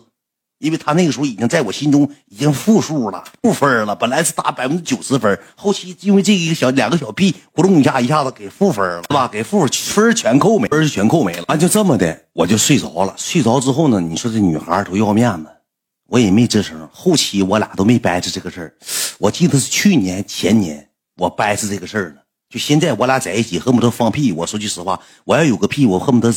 [0.58, 3.94] 因为他那个时候已经在我心中已经负数了，负分了。
[3.94, 9.28] 本来是打百分之九十分，后期因为这一个小两个小屁，咕隆一下，一下子给负分了，是吧？
[9.28, 11.44] 给负分全扣没，分全扣没了。
[11.46, 13.14] 完就这么的，我就睡着了。
[13.16, 15.46] 睡着之后呢，你说这女孩多要面子。
[16.10, 18.74] 我也没吱声，后期我俩都没掰扯这个事儿。
[19.16, 22.22] 我记得是去年前年我掰扯这个事儿了。
[22.48, 24.32] 就现在我俩在一起，恨不得放屁。
[24.32, 26.34] 我说句实话，我要有个屁，我恨不得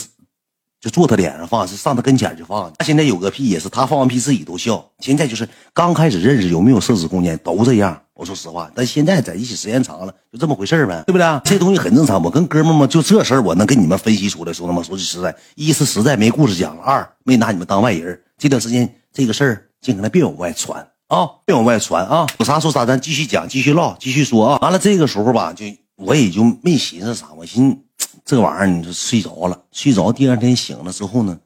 [0.80, 2.72] 就坐他脸上放，是上他跟前就放。
[2.78, 4.92] 他现在有个屁也是他放完屁自己都笑。
[5.00, 8.00] 现在就是刚开始认识，有没有设置空间都这样。
[8.14, 11.42] 我说实话，但现在在一起时间长了，就这么回事呗，对不对？
[11.44, 12.22] 这东西很正常。
[12.22, 18.22] 我跟哥们们就这事儿，我能跟你们分析出来，兄弟们说句实在，一是实在没故事讲了，二没拿你们当外人。
[18.38, 18.88] 这段时间。
[19.14, 22.26] 这个事儿尽可能别往外传啊，别往外传啊！
[22.40, 24.60] 有啥说啥，咱继续讲，继续唠，继续说啊！
[24.60, 25.64] 完了，这个时候吧，就
[25.96, 27.86] 我也就没寻思啥，我寻
[28.26, 31.40] 这玩意儿，你就睡着了，睡着，第二天醒了之后呢，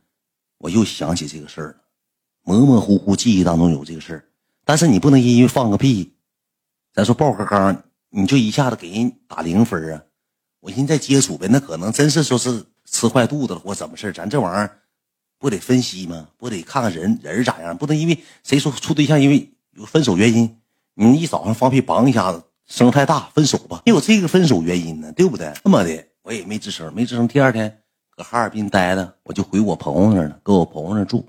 [0.59, 1.75] 我又想起这个事儿了，
[2.43, 4.23] 模模糊糊记忆当中有这个事儿，
[4.63, 6.13] 但是你不能因为放个屁，
[6.93, 10.01] 咱说爆个缸，你就一下子给人打零分啊！
[10.61, 14.79] 我寻思再接触呗，那可能真是说是吃坏肚子了或怎么事咱这玩意儿。
[15.39, 16.27] 不得分析吗？
[16.37, 17.77] 不得看看人人咋样？
[17.77, 20.57] 不能因为谁说处对象因为有分手原因，
[20.95, 23.83] 你一早上放屁梆一下子声太大分手吧？
[23.85, 25.53] 没有这个分手原因呢，对不对？
[25.63, 27.27] 这么的我也没吱声，没吱声。
[27.27, 27.81] 第二天
[28.15, 31.25] 搁哈尔滨待着，我就回我朋友那了，搁我朋友那住。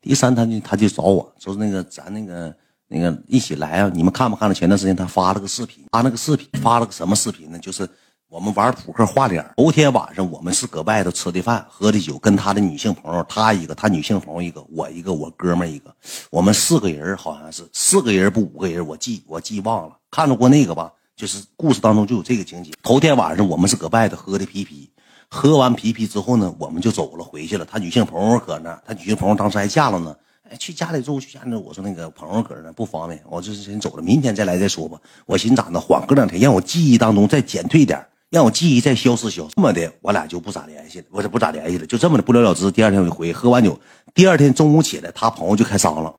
[0.00, 2.54] 第三天他就找我说那个咱那个
[2.88, 3.90] 那个一起来啊！
[3.94, 5.84] 你们看没看到前段时间他发了个视频？
[5.92, 7.58] 发那个视频发了个什么视频呢？
[7.58, 7.88] 就是。
[8.32, 15.94] 我们玩扑克画脸，头天晚上我们是搁外头吃的饭，喝的酒，跟他的女性朋友，他一个，他女性朋友一个，我一个，我哥们一个，
[16.30, 20.90] 我们四个人好像是四个人不五个人，我记我记忘了，看着过那个吧？
[21.14, 22.70] 就是故事当中就有这个情节。
[22.82, 24.90] 头天晚上我们是搁外头喝的啤啤，
[25.28, 27.66] 喝完啤啤之后呢，我们就走了，回去了。
[27.66, 30.16] 他女性朋友搁那，他女性朋友当时还嫁了呢。
[30.48, 31.54] 哎，去家里住，去家里。
[31.54, 34.98] 我说那个朋友搁那不方便，我就先走了，明天再来再说吧。
[35.26, 38.02] 我寻思咋的，缓个两天，让我记忆当中再减退点。
[38.32, 42.70] 让我记忆再消失消失，这么的，我俩就不咋联系了，我这不咋联系了，就这么的不了了之。
[42.70, 43.78] 第二天我就回，喝完酒，
[44.14, 46.14] 第二天中午起来，他朋友就开张了。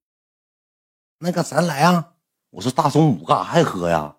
[1.17, 2.09] 那个咱来啊！
[2.51, 4.13] 我说大中午干啥还喝呀？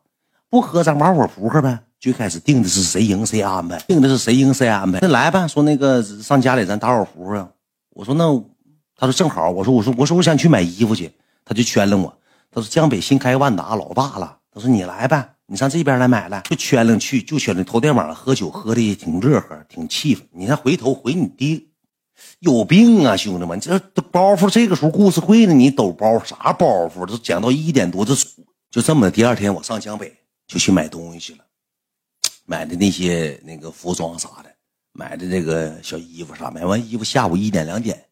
[0.51, 1.79] 不喝咱玩会扑克呗。
[2.01, 4.99] 最开始定的是谁赢谁安排，定的是谁赢谁安排。
[5.01, 7.49] 那来吧，说那个上家里咱打会儿扑啊。
[7.91, 8.25] 我说那，
[8.97, 9.49] 他说正好。
[9.51, 11.13] 我说我说我说我想去买衣服去，
[11.45, 12.13] 他就圈了我。
[12.51, 14.39] 他说江北新开万达老大了。
[14.53, 15.34] 他说你来呗。
[15.47, 17.63] 你上这边来买来，就圈了去，就圈了。
[17.63, 20.27] 头天晚上喝酒喝的也挺热和，挺气愤。
[20.33, 21.61] 你看回头回你爹，
[22.39, 23.61] 有病啊，兄弟们！
[23.61, 27.05] 这这包袱，这个时候故事会呢，你抖包啥包袱？
[27.05, 28.15] 都讲到一点多，这
[28.71, 29.11] 就这么的。
[29.11, 31.45] 第二天我上江北就去买东西去了，
[32.47, 34.51] 买的那些那个服装啥的，
[34.93, 36.51] 买的这个小衣服啥。
[36.51, 38.03] 买完衣服下午一点两点，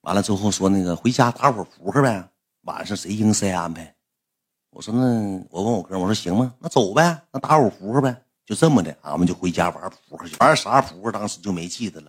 [0.00, 2.28] 完了之后说那个回家打会扑克呗，
[2.62, 3.94] 晚上谁赢谁安排。
[4.72, 5.00] 我说那
[5.50, 6.50] 我问我哥，我说行吗？
[6.58, 10.34] 那走呗，那打会扑克呗，就这么的，俺们就回家玩扑克去。
[10.40, 11.12] 玩啥扑克？
[11.12, 12.06] 当时就没记得了。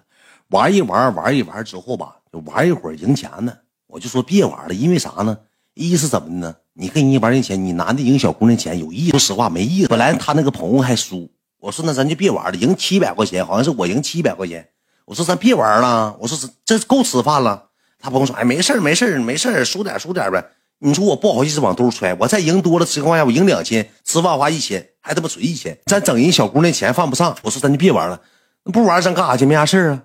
[0.47, 3.54] 玩一玩，玩一玩之后吧，就玩一会儿赢钱呢。
[3.86, 5.38] 我就说别玩了，因为啥呢？
[5.73, 6.56] 一是怎么的呢？
[6.71, 9.12] 你跟人家玩赢钱，你男的赢小姑娘钱有意思？
[9.12, 9.89] 说实话没意思。
[9.89, 14.69] 本来他那个朋友还输，我说那咱就别玩了，赢七百块钱，好像是我赢七百块钱。
[15.04, 17.71] 我说咱别玩了，我说这够吃饭了。
[17.99, 20.45] 他朋友说：“哎，没事没事没事输点输点呗。”
[20.86, 27.34] 你说我不好意思往兜揣，我再赢多了情况下，我赢两千，吃饭花一千，还他妈存一千，咱整人小姑娘钱犯不上。
[27.41, 28.19] 我说咱就别玩了，
[28.65, 29.46] 不玩咱干啥去？
[29.46, 30.04] 没啥事啊。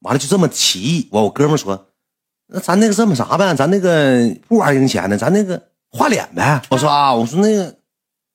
[0.00, 1.88] 完了就这么提议，我我哥们说
[2.48, 3.54] ：“那咱那个这么啥呗？
[3.54, 7.76] 咱那个不玩赢钱的，咱那个画脸呗。”我说啊，我说那个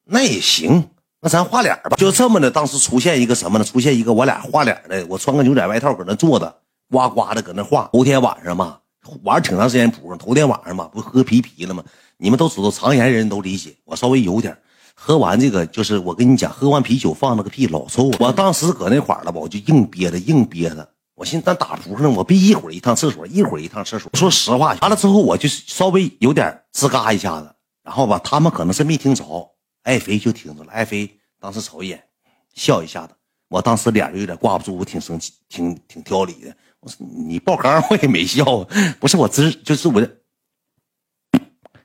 [0.05, 0.87] 那也行，
[1.21, 1.97] 那咱画脸吧。
[1.97, 3.65] 就这么的，当时出现一个什么呢？
[3.65, 6.55] 出现一个我俩画脸的，我穿个牛仔外套搁那坐着，
[6.91, 7.89] 呱呱的搁那画。
[7.91, 8.77] 头天晚上嘛。
[9.23, 11.83] 玩挺长时间扑克，头天晚上嘛，不喝啤啤了吗？
[12.17, 13.75] 你们都知道，常言人都理解。
[13.85, 14.57] 我稍微有点
[14.95, 18.11] 喝完这个，就是我跟你讲，喝完啤酒放那个屁老臭。
[18.19, 20.89] 我当时搁那块了吧，我就硬憋着，硬憋着。
[21.15, 24.11] 我寻思咱打扑克呢，我憋一会儿一趟厕所，一会儿一趟厕所。
[24.13, 27.51] 说实话，完了之后我就稍微有点吱嘎一下子，
[27.83, 29.49] 然后吧，他们可能是没听着，
[29.83, 30.71] 爱妃就听着了。
[30.71, 32.03] 爱妃当时瞅一眼，
[32.53, 33.13] 笑一下子。
[33.49, 36.55] 我当时脸就有点挂不住，我挺生气，挺挺挑理的。
[37.27, 38.45] 你爆缸，我也没笑，
[38.99, 40.01] 不是我吱，就是我，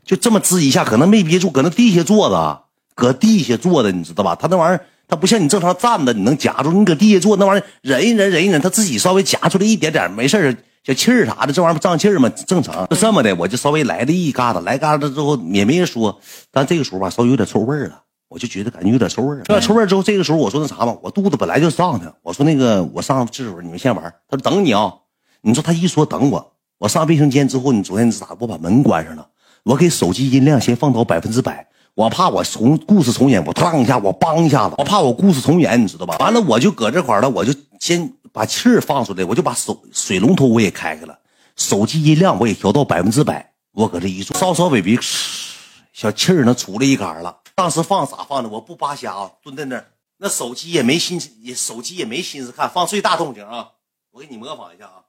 [0.04, 4.34] 就这么吱一下，可能没憋住，搁那地下坐着，搁地下坐着，你知道吧？
[4.34, 6.72] 他那玩意儿，他不像你正常站着，你能夹住。
[6.72, 12.28] 你搁地下坐，那玩意儿忍一忍，忍一忍，他自己稍微夹出来一点点，没事小气儿啥的，这玩意儿不胀气儿吗？
[12.30, 12.86] 正常。
[12.88, 18.02] 就这么的，我就稍微来了一嘎达，来嘎达之后也没人说，但这个时候吧，稍微有点臭味儿了。
[18.32, 24.02] 我就觉得感觉有点臭味儿，有点臭味儿之后，这个时候我说那啥吧，我肚子本来就胀的，我说那个我上厕所，你们先玩。
[24.26, 24.90] 他说等你啊，
[25.42, 28.28] 你说他一说等我，我上卫生间之后，你昨天咋？
[28.38, 29.28] 我把门关上了，
[29.64, 36.16] 我给手机音量先放到百分之百，我怕我重故事重演，我嘡一下，我梆一下子，我怕我故事重演，你知道吧？
[36.18, 41.18] 完了我就搁这块了，我就先把气儿放出来，我就把手水龙头我也开开了，
[41.54, 44.98] 手机音量我也调到百分之百，我搁这一坐，稍稍微微，
[45.92, 47.36] 小气儿能出来一杆了。
[47.54, 48.48] 当时放咋放的？
[48.48, 49.86] 我不扒瞎啊，蹲在那儿，
[50.18, 53.72] 那手机也没心，也手机也没心思看，放最大动静啊！
[54.10, 55.04] 我给你模仿一下啊。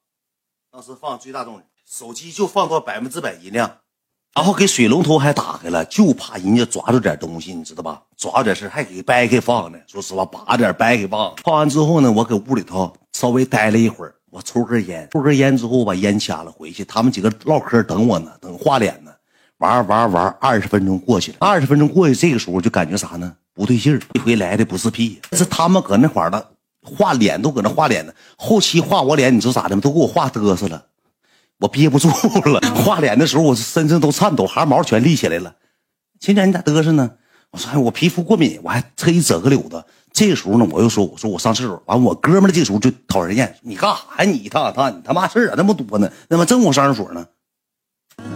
[0.71, 3.77] 当时放最大动静，手机就放到百分之百音量，
[4.33, 8.01] 然后给水龙头还打开了，就怕人家抓住点东西，你知道吧？
[8.17, 9.77] 抓住点事还给掰开放呢。
[9.87, 11.33] 说实话，拔点掰开放。
[11.43, 19.12] 放完之后呢，我搁屋里头稍微待了一会儿，我抽根烟，抽根烟之后把烟掐了，回去他们几个唠嗑等我呢，等画脸呢。
[19.63, 21.37] 玩玩玩，二十分钟过去了。
[21.39, 23.33] 二十分钟过去，这个时候就感觉啥呢？
[23.53, 24.01] 不对劲儿。
[24.13, 26.45] 这回来的不是屁，是他们搁那块儿了，
[26.81, 28.11] 画脸都搁那画脸呢。
[28.35, 29.81] 后期画我脸，你知道咋的吗？
[29.81, 30.87] 都给我画嘚瑟了，
[31.59, 32.59] 我憋不住了。
[32.75, 35.55] 画脸的时候，我身上都颤抖，汗毛全立起来了。
[36.19, 37.11] 亲姐，你咋嘚瑟呢？
[37.51, 39.81] 我说，哎，我皮肤过敏，我还特意折个柳子。
[40.11, 41.81] 这个时候呢，我又说，我说我上厕所。
[41.85, 44.29] 完，我哥们儿这个时候就讨人厌，你干啥呀？
[44.29, 46.11] 你一趟一趟，你他妈事儿咋那么多呢？
[46.27, 47.25] 那么正我上厕所呢，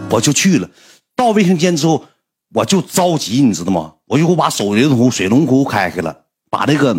[0.08, 0.70] 我就去了。
[1.18, 2.04] 到卫生间之后，
[2.54, 3.94] 我就着急，你知道吗？
[4.06, 6.16] 我就给我把手水龙头水龙头开开了，
[6.48, 6.96] 把那个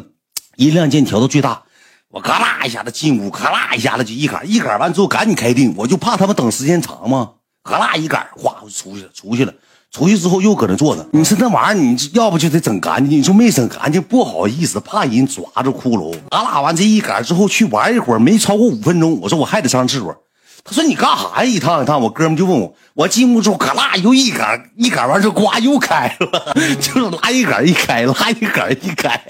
[0.57, 1.63] 音量键调到最大，
[2.09, 7.31] 我嘎啦一下子进屋，嘎啦一下子就一杆一杆完之后赶紧开腚，我就怕他们等时间长嘛，
[7.63, 9.53] 嘎啦一杆，哗就出去了，出去了，
[9.89, 11.07] 出去之后又搁那坐着。
[11.13, 16.13] 你说那玩意儿，你要不就得整干净，你说没整干净不好意思，怕人抓着骷髅。
[16.29, 20.13] 嘎啦完这一杆之后去玩一会儿，没超过五分钟，我说我还得上厕所。
[20.61, 21.43] 他说你干啥呀？
[21.45, 29.21] 一趟一趟，我哥们就问我，我进屋之后，可拉又一杆一杆完事，呱又开了，就是拉一杆一开， 拉一杆一开，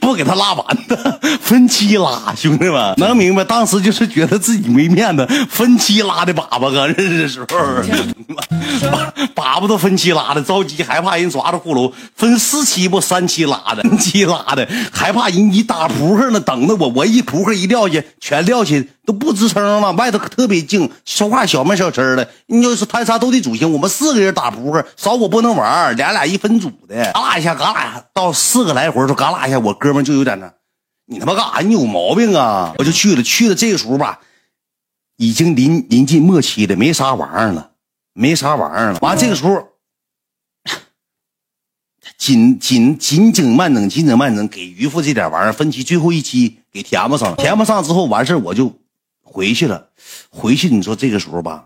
[0.00, 2.92] 不给他拉完的，分期拉，兄弟们。
[2.96, 3.44] 能明白？
[3.44, 7.46] 当时就是觉得自己没面子，分期拉的粑粑哥认识的时候，
[9.36, 18.74] 粑粑都分期拉的，着急害怕人抓着骷髅，分四期不三期拉的，分期拉的，害怕人一打扑克呢，等着我，我一扑克一撂下，全撂下
[19.06, 20.90] 都不吱声了，外头特别静。
[21.04, 23.72] 说话小门小声的，你就是谈啥都得主行。
[23.72, 30.52] 我们四个人打扑克，少我不能玩，俩俩一分组的，嘎啦一下，嘎啦，到四个来回说嘎啦一下，我哥们就有点那，
[31.06, 31.60] 你他妈干啥？
[31.60, 32.74] 你有毛病啊！
[32.78, 34.20] 我就去了，去了这个时候吧，
[35.16, 37.72] 已经临临近末期了，没啥玩意儿了，
[38.14, 38.98] 没啥玩意儿了。
[39.00, 39.68] 完这个时候，
[42.18, 48.72] 紧紧紧整慢整，紧整慢整，给渔夫这点玩意儿分期最后一期给填不上，填不上之后完事我就。
[49.24, 49.88] 回去了，
[50.28, 51.64] 回去你说这个时候吧，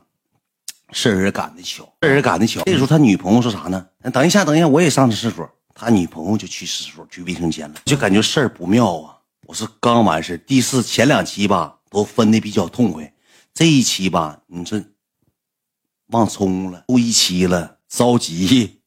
[0.93, 2.63] 事儿赶的巧，事儿赶的巧。
[2.65, 3.87] 这时候他女朋友说啥呢？
[4.13, 5.49] 等一下，等一下，我也上厕所。
[5.75, 9.17] 他女朋友就去厕所，去卫生间了，就感觉事儿不妙啊。
[9.47, 13.13] 我是刚完事第四前两期吧都分的比较痛快，
[13.53, 14.83] 这一期吧，你这
[16.09, 18.81] 忘冲了，又一期了，着急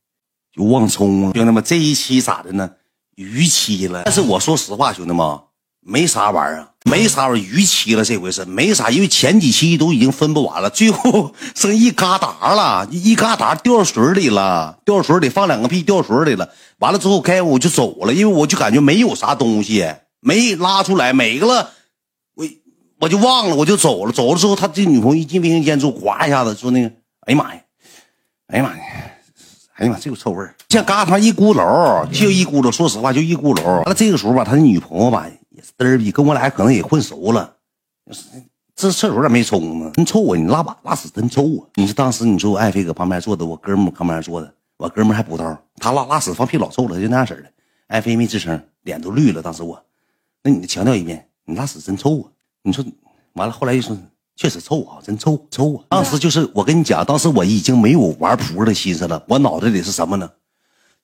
[0.52, 1.34] 就忘冲了。
[1.34, 2.72] 兄弟们，这一期咋的呢？
[3.16, 4.04] 逾期了。
[4.06, 5.40] 但是我说实话，兄弟们。
[5.82, 19.86] 没啥玩意儿，没啥玩意儿，逾期了这回是没啥，因为前几期都已经分不完了，最后剩一疙瘩了，一疙瘩掉水里了，掉水里放两个屁掉水里了，完了之后该我就走了，因为我就感觉没有啥东西
[20.22, 21.72] 没拉出来，没了，
[22.36, 22.46] 我
[23.02, 24.12] 我就忘了，我就走了。
[24.12, 26.88] 走了之后，他这女朋友一进卫生间之后，哗一下子说那个，
[27.28, 27.62] 哎呀妈呀，
[28.48, 28.84] 哎呀妈呀，
[29.76, 32.72] 哎呀妈，这个臭味儿，像嘎他一咕噜，就一咕噜。
[32.72, 33.64] 说实话，就一咕噜。
[33.64, 35.26] 完了这个时候吧，他的女朋友吧
[35.78, 37.56] 嘚儿逼，跟我俩可能也混熟了。
[38.76, 39.92] 这厕所咋没冲呢？
[39.94, 40.38] 真臭啊！
[40.38, 41.68] 你拉粑拉屎真臭啊！
[41.76, 47.52] 你说当时你说我爱妃搁旁边坐的，我哥们旁边坐的，我哥们还补刀，他拉拉屎放屁老臭了，就那样式的。
[47.88, 49.42] 爱妃没吱声，脸都绿了。
[49.42, 49.84] 当时我，
[50.44, 52.32] 那你强调一遍，你拉屎真臭啊！
[52.64, 52.86] 你说
[53.34, 53.98] 完了，后来又说
[54.38, 55.84] 确实臭啊，真臭臭啊！
[55.90, 60.32] 当时就是我跟你讲，当时我已经没有玩扑的心思了，我脑子里是什么呢？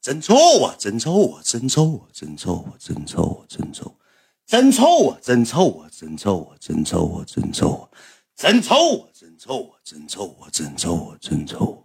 [0.01, 0.75] 真臭啊！
[0.77, 1.41] 真臭啊！
[1.43, 2.01] 真臭啊！
[2.13, 2.71] 真臭啊！
[2.79, 3.45] 真臭啊！
[3.49, 3.93] 真臭
[4.47, 5.17] 真臭啊！
[5.21, 5.89] 真臭啊！
[5.89, 6.53] 真臭啊！
[6.59, 7.25] 真臭啊！
[7.25, 7.89] 真臭啊！
[8.35, 9.09] 真臭啊！
[9.11, 9.73] 真臭啊！
[9.83, 10.47] 真臭啊！
[10.51, 11.17] 真臭啊！
[11.19, 11.83] 真臭，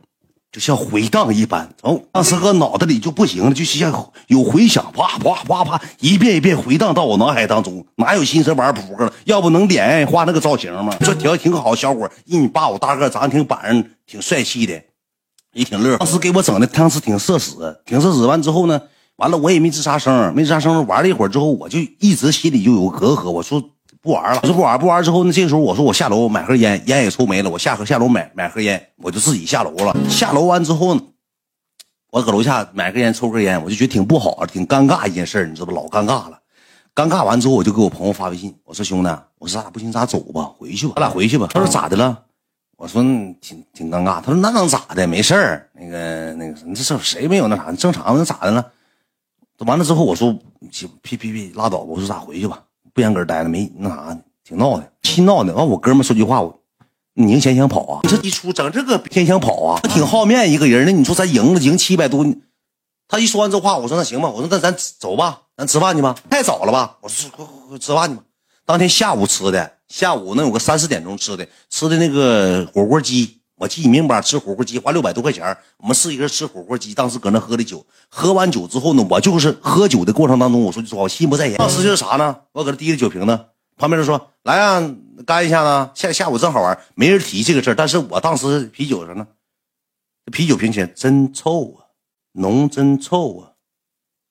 [0.53, 1.67] 就像回荡一般。
[1.81, 7.83] 哦当时搁脑袋里就不行了，就像有回响，啪啪啪啪，一遍一遍回荡到我脑海当中。
[7.95, 9.13] 哪有心思玩扑克了？
[9.25, 10.95] 要不能脸画那个造型吗？
[11.01, 14.83] 说条挺好，小伙一米八五大个，长得挺板正，挺帅气的，
[15.55, 15.97] 也挺乐。
[15.97, 18.27] 当时给我整的，当时挺社死，挺社死。
[18.27, 18.79] 完之后呢？
[19.21, 20.87] 完了，我也没吱啥声，没吱啥声。
[20.87, 23.31] 玩了一会儿之后，我就一直心里就有隔阂。
[23.31, 23.63] 我说
[24.01, 27.51] 不玩了，我说不玩，不玩之后呢，这时候我说我下楼买盒烟，烟也抽没了。
[27.51, 29.95] 我下河下楼买买盒烟，我就自己下楼了。
[30.09, 30.99] 下楼完之后，
[32.11, 35.73] 我搁楼下买个烟，抽根烟，我就觉得挺不好，挺尴尬一件事你知道不？
[35.73, 36.39] 老尴尬了。
[36.95, 41.47] 尴尬完之后，我就给我朋友发微信，我说兄弟，我说咱俩不行，咱走吧，回去吧，咱俩回去吧。
[41.53, 42.23] 他说咋的了？
[42.79, 44.23] 我说挺挺尴尬。
[44.23, 45.07] 他说那能咋的？
[45.07, 47.71] 没事儿，那个那个你这谁没有那啥？
[47.73, 48.65] 正常，那咋的了？
[49.67, 50.33] 完了之后，我说
[51.03, 51.85] 屁屁屁拉倒吧。
[51.85, 52.63] 我说咋回去吧，
[52.95, 55.55] 不想搁这待了，没那啥，挺闹的，气闹的。
[55.55, 56.61] 完，我哥们说句话，我
[57.15, 58.01] 你赢钱想跑啊？
[58.03, 59.81] 你这一出整这个偏想跑啊？
[59.83, 60.93] 挺好面一个人呢。
[60.93, 62.27] 你说咱赢了，赢七百多。
[63.07, 66.15] 他一说完这话，我说那行吧，我说那咱走吧，咱吃饭去吧。
[66.31, 66.97] 太早了吧？
[67.03, 68.23] 我说快快快吃饭去吧。
[68.65, 73.40] 当天下午吃的，下午能有个三四点钟吃的，吃的那个火锅鸡。
[73.61, 81.59] 我记你明白，吃火锅鸡花六百多块钱我们四个人吃火锅鸡，当时搁那喝的酒，喝完酒之后呢，我就是喝酒的过程当中，我说句实话，我心不在焉。
[81.59, 82.35] 当时就是啥呢？
[82.53, 83.39] 我搁这提着酒瓶子，
[83.77, 84.97] 旁边人说来啊，
[85.27, 85.91] 干一下子。
[85.95, 89.27] 下下午正好玩，没人提这个事儿，但是我当时啤酒什么，
[90.33, 91.93] 啤酒瓶钱真臭啊，
[92.33, 93.53] 浓真臭啊，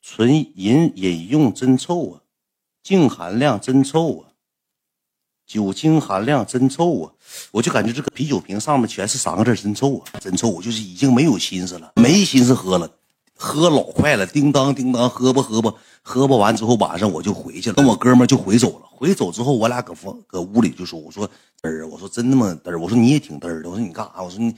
[0.02, 2.22] 纯饮饮用真臭啊，
[2.82, 4.26] 净含量真臭啊。
[5.46, 7.14] 酒精含量真臭啊！
[7.52, 10.50] 我就感觉这个啤酒瓶上面全是三个字，真臭啊，真臭！
[10.50, 12.90] 我就是已经没有心思了，没心思喝了，
[13.36, 18.86] 喝老快了，叮当叮当，喝吧喝吧，喝吧完之后晚上我就回去了，跟我哥们就回走了。
[18.90, 21.28] 回走之后，我俩搁房搁屋里就说：“我说
[21.62, 24.22] 嘚儿，我说真那么嘚儿，我说你也挺嘚儿的，我说你干啥？
[24.22, 24.54] 我说你，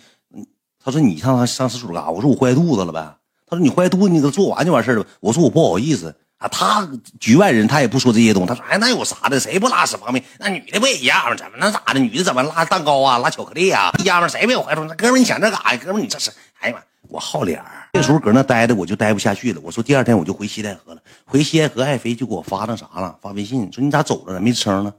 [0.84, 2.10] 他说你上上厕所干啥？
[2.10, 3.17] 我说我坏肚子了呗。
[3.47, 5.05] 他说你坏肚子，你给做完就完事了。
[5.19, 8.49] 我说我不好意思。”啊，他局外人，他也不说这些东西。
[8.49, 9.39] 他说：“哎，那有啥的？
[9.39, 10.25] 谁不拉屎方便？
[10.39, 11.36] 那女的不也一样吗？
[11.36, 11.99] 怎么能咋的？
[11.99, 13.91] 女的怎么拉蛋糕啊，拉巧克力啊？
[13.99, 14.27] 一样吗？
[14.27, 14.88] 谁没有怀中？
[14.88, 15.80] 那哥们，你想这干啥呀？
[15.86, 16.32] 哥们，你这是……
[16.62, 17.88] 哎呀妈，我好脸儿。
[17.93, 19.62] 这时候搁那待着，我就待不下去了。
[19.63, 21.01] 我说第二天我就回西戴河了。
[21.25, 24.34] 回西戴河，爱妃就给我发那啥了，发微信说你咋走了？
[24.34, 24.91] 咋没声了。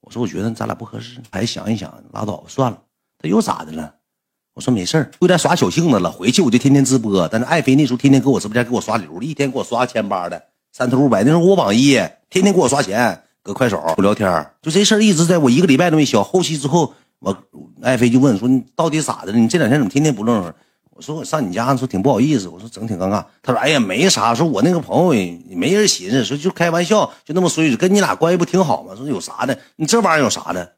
[0.00, 2.76] 我说我觉得咱俩不合适，还想一想，拉倒算了。
[3.16, 3.94] 他又咋的了？
[4.54, 6.10] 我说没事儿有点耍小性子了。
[6.10, 11.22] 回去我就天天直播，但是爱妃那时候天天搁我直播间给我刷礼物，一天给我刷千八的，三头五百。
[11.22, 11.92] 那时候我榜一
[12.28, 16.22] 天天给我刷钱，搁快手不聊天，就这事儿一直在我一个礼拜都没消。
[16.22, 17.34] 后期之后，我
[17.80, 19.38] 爱妃就问说你到底咋的了？
[19.38, 20.54] 你这两天怎么天天不愣哼？
[20.90, 23.24] 我说我上你家说挺不好意思，我说整挺尴尬。
[23.42, 28.94] 他说哎呀没啥，说我那个朋友也没人寻思，说就开玩笑，就那么说一句，跟你俩关系不挺好吗？
[28.94, 29.58] 说有啥的？
[29.76, 30.72] 你这玩意儿有啥的？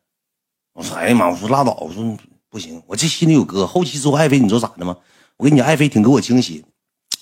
[0.75, 2.17] 我说哎呀妈，我说拉倒，我说。
[2.55, 3.67] 不行，我这心里有疙。
[3.67, 4.97] 后期之后，爱妃你知道咋的吗？
[5.39, 6.65] 我跟你讲，爱妃挺给我惊喜。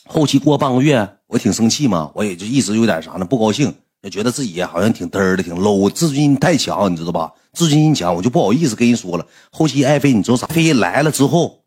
[0.04, 7.32] 后期过半个月，我挺生气嘛，我也就一直有点啥呢，不高兴，就觉得自己好像挺嘚儿的，挺 low，自尊心太强，你知道吧？
[7.54, 9.24] 自尊心强，我就不好意思跟人说了。
[9.50, 10.46] 后期爱妃你知道咋？
[10.48, 11.60] 妃来了之后，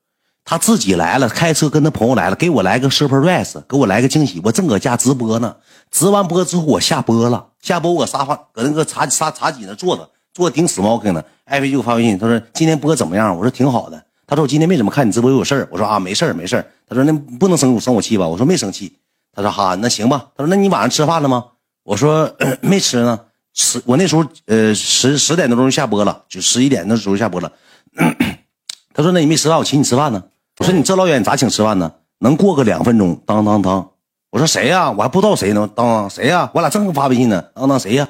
[0.43, 4.39] 他自己来了，开车跟他朋友来了，给我来个 surprise，给我来个惊喜。
[4.43, 5.55] 我正搁家直播呢，
[5.89, 10.07] 直完播之后我下播了，下播我沙发搁那个茶沙茶几那坐着。
[10.35, 13.35] 做顶死猫 k 呢，艾飞就给我发微信，他说今天播怎么样？
[13.35, 14.03] 我说挺好的。
[14.27, 15.67] 他说我今天没怎么看你直播，有事儿。
[15.71, 16.65] 我说啊，没事儿，没事儿。
[16.89, 18.27] 他说那不能生我生我气吧？
[18.27, 18.91] 我说没生气。
[19.33, 20.27] 他说哈，那行吧。
[20.35, 21.45] 他说那你晚上吃饭了吗？
[21.83, 23.17] 我说没吃呢。
[23.53, 27.49] 吃我那时候呃十十点多钟下播了，就十一点那时候下播了。
[28.93, 30.21] 他说那你没吃饭，我请你吃饭呢。
[30.59, 31.89] 我说你这老远咋请吃饭呢？
[32.19, 33.17] 能过个两分钟？
[33.25, 33.89] 当当当。
[34.31, 34.91] 我说谁呀？
[34.91, 35.69] 我还不知道谁呢。
[35.73, 36.51] 当当谁呀？
[36.53, 37.41] 我俩正发微信呢。
[37.53, 38.05] 当当谁呀？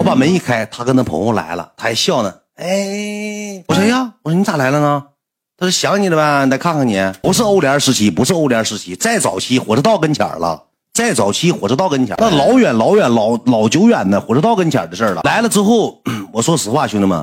[0.00, 2.34] 我把门一开，他跟他朋友来了，他还笑呢。
[2.56, 5.04] 哎，我说呀，我说你咋来了呢？
[5.58, 6.98] 他说想你了呗，来看看你。
[7.20, 10.64] 不是欧联时期，不是欧联时期，再早期火车道跟前了。
[10.94, 15.20] 再早期火车道跟前，那老远老远老老久远的火车道跟前的事了。
[15.24, 16.00] 来了之后，
[16.32, 17.22] 我说实话，兄弟们，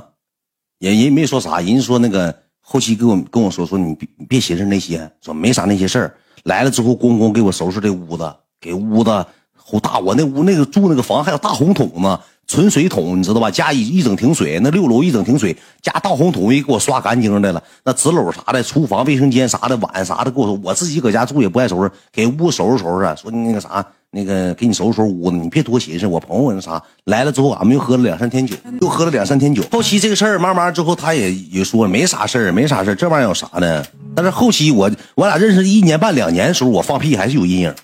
[0.78, 6.16] 人人没说啥，人家说那个后期跟我跟我说说你别别寻思那些，说没啥那些事儿。
[6.44, 9.10] 来了之后，咣咣给我收拾这屋子，给屋子
[9.56, 9.98] 好大。
[9.98, 12.20] 我那屋那个住那个房还有大红桶呢。
[12.48, 13.52] 纯水桶，你知道吧？
[13.52, 17.62] 加一一整停水，那六楼一整停水，加大红桶也给我刷干净的了。
[17.84, 23.16] 那纸篓啥的，厨房、卫生间啥的，碗啥的，给我我自己搁家住也不爱收拾，给屋收拾收拾。
[23.22, 26.08] 说那个啥，那个给你收拾收拾屋子，你别多寻思。
[26.08, 29.62] 我朋友那啥来了之后，俺们又喝了两三天酒，又喝了两三天酒。
[29.70, 33.84] 后期这个事儿慢慢之后，他也也说没啥事儿，没啥事儿，这玩意儿有啥呢？
[34.16, 37.76] 但是后期我我俩认识一年半两年的时候，我放屁还是有阴影。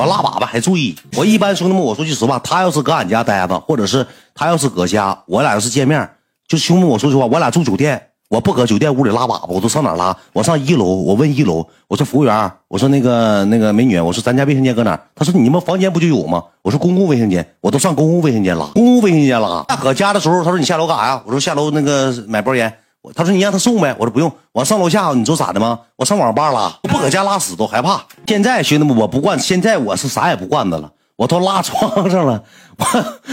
[0.00, 6.08] 我拉粑粑还注意，我一般兄弟们，我说句实话，他要是搁俺家待着，或者是他要是搁家，我俩要是见面，
[6.48, 10.16] 就兄弟们，我说实话，我俩住酒店，我不搁酒店屋里拉粑粑，我都上哪拉？
[10.32, 14.98] 我上一楼，我问一楼，我说服务员，我说那个那个美女，我说咱家卫生间搁哪？
[15.14, 16.44] 他说你们房间不就有吗？
[16.62, 19.66] 我说公共卫生间，我都上公共卫生间拉，公共卫生间拉。
[19.68, 21.22] 那搁家的时候，他说你下楼干啥呀？
[21.26, 22.74] 我说下楼那个买包烟。
[23.14, 25.78] 他说：“你让他送呗。”我说：“不用，我上楼下，你说咋的吗？
[25.96, 28.04] 我上网吧拉，我不搁家拉屎都害怕。
[28.26, 32.42] 现在兄弟们，我不惯，现在我是啥也不惯的了，我都拉床上了，
[32.76, 32.86] 我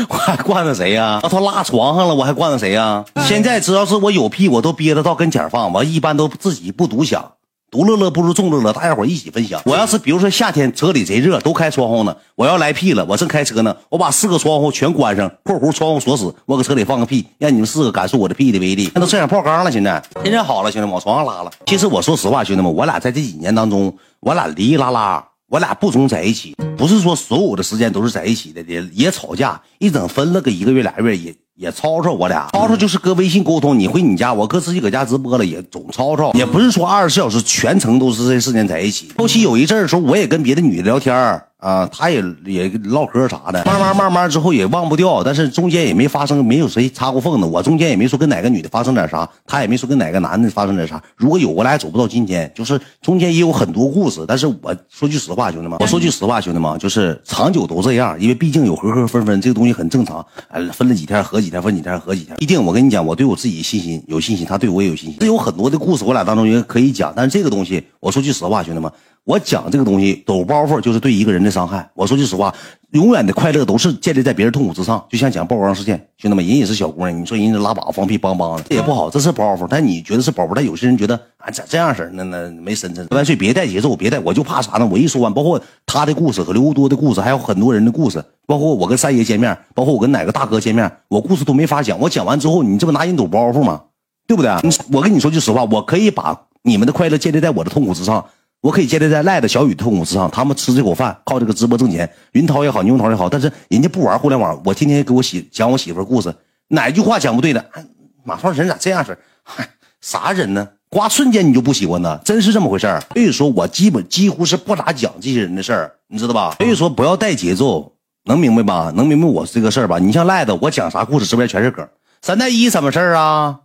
[0.07, 1.19] 我还惯着谁呀？
[1.21, 3.03] 我都拉床上了，我还惯着谁呀？
[3.27, 7.33] 现在只要是我有屁，我都憋着到跟前放，我一般都自己不独享。”
[7.69, 9.61] 独乐乐不如众乐乐，大家伙一起分享。
[9.65, 18.89] 我要是比如说夏天车里贼热，都开窗户呢，我要来屁了，我正开车呢，我把四个窗户全关上，括弧窗户锁死，我搁车里放个屁，让你们四个感受我的屁的威力。
[18.95, 21.51] 那都摄氧泡缸了，现在现在好了，兄弟们往床上拉了。
[21.65, 31.35] 其实我说实话，兄弟们，我俩在这几年当中，我俩哩哩啦啦，我俩不总在一起，不是说所有的时间都是在一起的，也也吵架，一整分了个一个月俩月也。
[31.57, 33.77] 也吵吵我俩，吵吵就是搁微信沟通。
[33.77, 36.31] 你回你家，我哥自己搁家直播了，也总吵吵。
[36.33, 39.11] 也不是说二十四小时全程都是这四年在一起。
[39.17, 47.45] 后期有一阵儿时候，我也跟别的女的聊天啊，他也也唠嗑啥的，慢慢慢慢之后也忘不掉，但是中间也没发生，没有谁插过缝子。
[47.47, 51.01] 我中间也没说跟哪个女的发生点啥，他也没说跟哪个男的发生点啥。
[51.15, 52.51] 如果有，我俩也走不到今天。
[52.53, 60.23] 就是中间也有很多故事，但是我说句实话，兄弟们，我说句实话，兄弟们，就是长久都这样，因为毕竟有合合分分，这个东西很正常。
[60.49, 62.63] 哎，分了几天合几天，分几天合几天，一定。
[62.63, 65.17] 我跟你讲，我对我自己信心有信心，他对我也有信心。
[65.19, 68.91] 这有很多的故事，我俩当中也可以讲，但是这个东西，我说句实话，兄弟们。
[69.27, 71.85] 我讲这个东西，抖包袱就是对一个人的伤害。
[71.93, 72.53] 我说句实话，
[72.91, 75.05] 永远的快乐都是建立在别人痛苦之上。
[75.09, 79.67] 就像讲曝光事件，兄弟们，人也是小姑娘，你说人家拉粑粑放屁邦邦的，这也不好，这是包袱。
[79.69, 82.11] 但你觉得是包袱，但有些人觉得啊，咋这样式儿？
[82.13, 83.05] 那那没深沉。
[83.11, 84.87] 万岁，别带节奏，别带，我就怕啥呢？
[84.89, 91.99] 我一说完，包括他的故事和刘多的故事，还有很多人的故事，包括我跟三爷见面，包括我跟哪个大哥见面，我故事都没法讲。
[91.99, 93.81] 我讲完之后，你这不拿人抖包袱吗？
[94.25, 94.51] 对不对？
[94.93, 98.23] 我跟你说句实话，我可以把你们的快乐建立在我的痛苦之上。
[98.61, 102.09] 我可以建立在赖的小雨痛苦之上，他们吃这口饭，靠这个直播挣钱。
[102.31, 106.33] 云涛也好，牛涛也好，但是人家不玩互联网，我天天给我媳讲我媳妇故事，
[106.69, 107.63] 哪句话讲不对的？
[108.25, 109.69] 马超人咋这样式嗨，
[110.01, 110.67] 啥人呢？
[110.89, 112.19] 瓜瞬间你就不喜欢呢？
[112.25, 116.55] 真是这么回事所以说我基本几乎是不咋讲这些人的事儿，你知道吧？
[116.57, 117.93] 所以说不要带节奏，
[118.25, 118.91] 能明白吧？
[118.95, 119.99] 能明白我这个事儿吧？
[119.99, 121.87] 你像赖的，我讲啥故事，直播间全是梗。
[122.21, 123.59] 三代一什么事儿啊？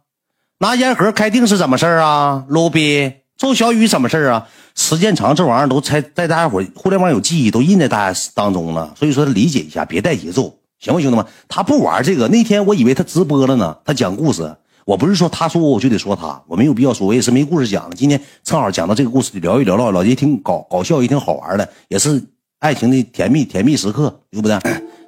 [0.59, 3.13] 拿烟盒开腚是怎么事儿啊？low 逼。
[3.43, 4.47] 周小雨什么事儿啊？
[4.77, 8.95] 时间长，这玩意儿都才在大家伙互联网有记忆，都印在大家当中了。
[8.97, 11.27] 所以说，理解一下，别带节奏，行不，兄弟们？
[11.49, 12.29] 他不玩这个。
[12.29, 14.55] 那天我以为他直播了呢，他讲故事。
[14.85, 17.93] 我不是说他说我就得说他，我没有必要说，我也是没故事讲。
[17.97, 22.23] 今天正好讲到这个故事，聊一聊，唠唠，也挺搞搞笑，也挺好玩的，也是
[22.61, 24.57] 爱情的甜蜜甜蜜时刻，对不对？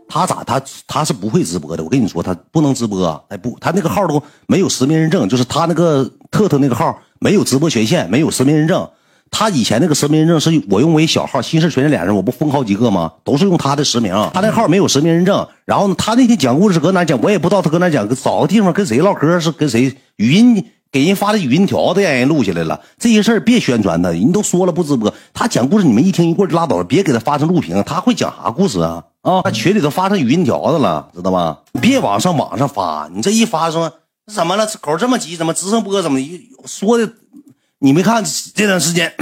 [0.08, 1.82] 他咋他他是不会直播的？
[1.82, 6.98] 我跟你说，他不能直播，哎不，他那个号都没有实名认证，就是他那个特特那个号。
[7.20, 8.86] 没有直播权限，没有实名认证。
[9.30, 13.10] 他以前那个实名认证是我用我一小号，新事全是俩人，我不封好几个吗？
[13.24, 14.12] 都是用他的实名。
[14.34, 15.48] 他那号没有实名认证。
[15.64, 18.06] 然后呢，他那天讲故事搁哪讲，我也不知道他搁哪讲。
[18.14, 22.78] 找个地方跟谁唠嗑，是跟谁语音给人发的语音条子，让人录下来了。
[22.98, 25.14] 这些事儿别宣传他，人都说了不直播。
[25.32, 27.82] 他讲故事，你们一听一过就拉倒了，别给他发成录屏。
[27.84, 29.02] 他会讲啥故事啊？
[29.24, 31.58] 啊，他群里头发成语音条子了，知道吗？
[31.72, 33.90] 你别往上网上发，你这一发说。
[34.32, 34.66] 怎么了？
[34.80, 35.34] 口这么急？
[35.36, 36.00] 怎么直升播？
[36.02, 36.20] 怎么
[36.66, 37.10] 说的？
[37.78, 38.22] 你没看
[38.54, 39.14] 这段时间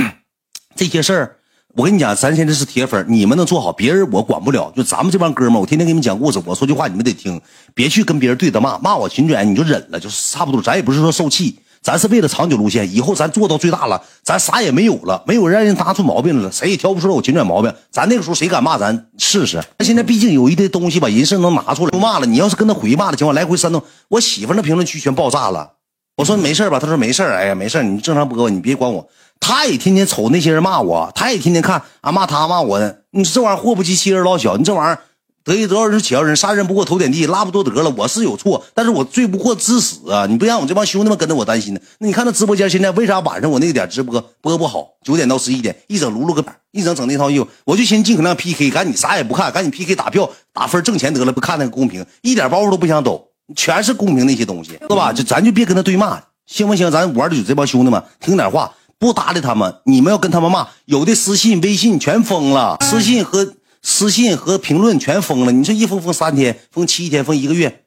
[0.74, 1.36] 这些事儿？
[1.74, 4.72] 我跟你讲，咱现在是铁粉，你们能做好，别人我管不了。
[4.76, 7.40] 就咱们这帮哥们我天天给你们讲故事，我说句话你们得听，
[7.74, 10.60] 别去跟别人对着骂，骂我群主你就忍了，就是差不多。
[10.60, 11.58] 咱也不是说受气。
[11.82, 17.74] 咱是为了长久路线，以后咱做到最大了，咱啥也没有了，没有让人拿出毛病来了，谁也挑不出来我秦转毛病。
[17.90, 19.60] 咱那个时候谁敢骂咱试试？
[19.80, 22.26] 现在毕竟有一堆东西吧，人是能拿出来不骂了。
[22.26, 25.72] 你要是跟他回骂的情况，来回煽动，我媳妇那评论区全爆炸了。
[26.16, 29.08] 我说没事吧，他说没事哎呀没事你正常播，你别管我。
[29.40, 33.00] 他也天天瞅那些人骂我，他也天天看啊骂他骂我的。
[33.10, 35.00] 你这玩意儿祸不及妻儿老小，你这玩意儿
[35.44, 37.92] 得意得饶人处且饶人，杀人不过头点地，拉不多得了。
[37.96, 40.26] 我是有错，但是我罪不过致死啊！
[40.26, 41.80] 你不让我这帮兄弟们跟着我担心呢？
[41.98, 44.86] 那你看那直播间现在为啥晚上我那个点直播播不好？
[45.04, 55.12] 九点到十一点，一整撸撸个板，一整整那套衣服，我就寻尽可能 PK，赶紧啥也不看，赶紧 PK 打票打分挣钱得了，不看那个公屏，一点包袱都不想抖，全是公屏那些东西，是吧？
[55.12, 56.90] 就咱就别跟他对骂，行不行？
[56.90, 58.72] 咱五二九这帮兄弟们听点话。
[58.98, 63.52] 不搭理他们，你们要跟他们骂，有的私信、微信全封了，私信和
[63.82, 65.52] 私信和评论全封了。
[65.52, 67.80] 你说一封封三天，封七天，封一个月。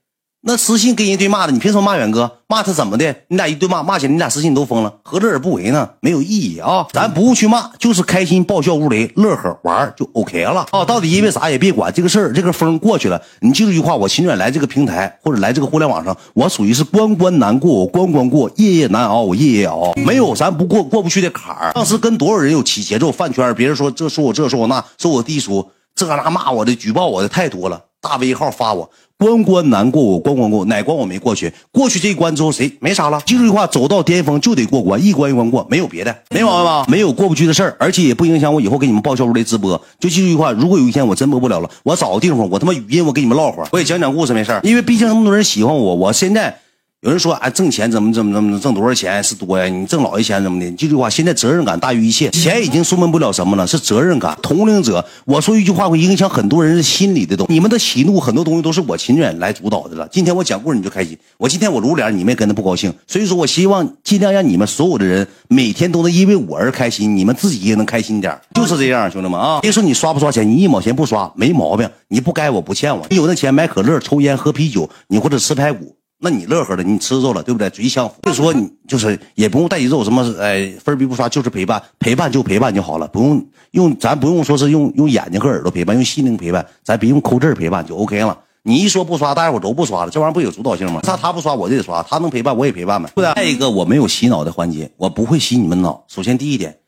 [0.48, 2.40] 那私信跟人对骂的，你凭什么骂远哥？
[2.48, 3.16] 骂他怎么的？
[3.30, 5.90] 你俩一对骂，骂起来你俩私信都封了，何乐而不为呢？
[6.02, 6.86] 没有意义啊！
[6.94, 10.86] 咱不用去骂，就是开心爆笑无雷，乐呵玩就 OK 了啊！
[10.86, 13.20] 到底因为啥也别管这个事儿，这个风过去了。
[13.40, 19.94] 你记住一句话：我秦远来这个平台或者来这个互联网上，我属于是关关难过，我关关过；夜夜难熬，我夜夜熬。
[19.96, 21.72] 没有咱不过过不去的坎儿。
[21.74, 27.82] 当时跟多少人有起节奏饭圈，别人说这说我这说我那，说我低俗，这那骂我的举报我的太多了。
[28.02, 31.52] 大 V 号发我关关难过，我关关过，哪关我没过去？
[31.72, 33.20] 过去这一关之后，谁没啥了？
[33.26, 36.86] 记住一句话，走到巅峰就得过关，一关一关过，没有别的，没毛病吧？
[36.88, 39.82] 没有过不去的事儿，而且也不影响我以后给你们报销如雷直播。
[40.00, 46.60] 就记住一句话，如果有一天我真播不了了，我找个地方，我他妈语音，我给你们唠会儿，我也讲讲故事，没事因为毕竟那么多人喜欢我，我现在。
[47.06, 49.66] 有人说啊，挣钱怎么怎么怎么挣多少钱是多呀？
[49.66, 50.66] 你挣老些钱怎么的？
[50.72, 54.36] 这句话，现在责任感大于一切，钱已经说明不了什么了，是责任感。
[54.42, 57.54] 同龄者，我说一句话会影响很多人心里的东西。
[57.54, 60.08] 你们的喜怒很多东西都是我情愿来主导的了。
[60.12, 69.60] 今天我讲故事你就开心，我今天我露脸你们也跟着不高兴，所以说我希望尽量让你们所有的人每天都能因为我而开心，你们自己也能开心点，就是这样，兄弟们啊！
[69.62, 75.95] 别说你刷不刷钱，你一毛钱不刷没毛病，你不该我不欠我，你有那钱买可乐、抽烟、喝啤酒，你或者吃排骨。
[76.18, 77.70] 那你乐呵了，你吃着了，对不对？
[77.70, 88.40] 嘴相符，就说你就是也不用带节奏，什么哎分儿不刷，就是陪伴，陪伴就陪伴就好了，不用用咱不用说是用用眼睛和耳朵陪伴，用心灵陪伴，咱别用抠字陪伴就 OK 了。
[88.64, 91.02] 你一说不刷，大家伙都不刷了，这玩意儿不有主导性吗？
[91.04, 93.12] 他他不刷我就得刷，他能陪伴我也陪伴呗。
[93.16, 96.04] 再一个，我没有洗脑的环节，我不会洗你们脑。
[96.08, 96.80] 首先第一点，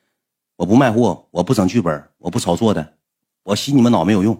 [0.55, 2.93] 我不卖货，我不整剧本，我不炒作的，
[3.43, 4.35] 我洗你们脑没有用。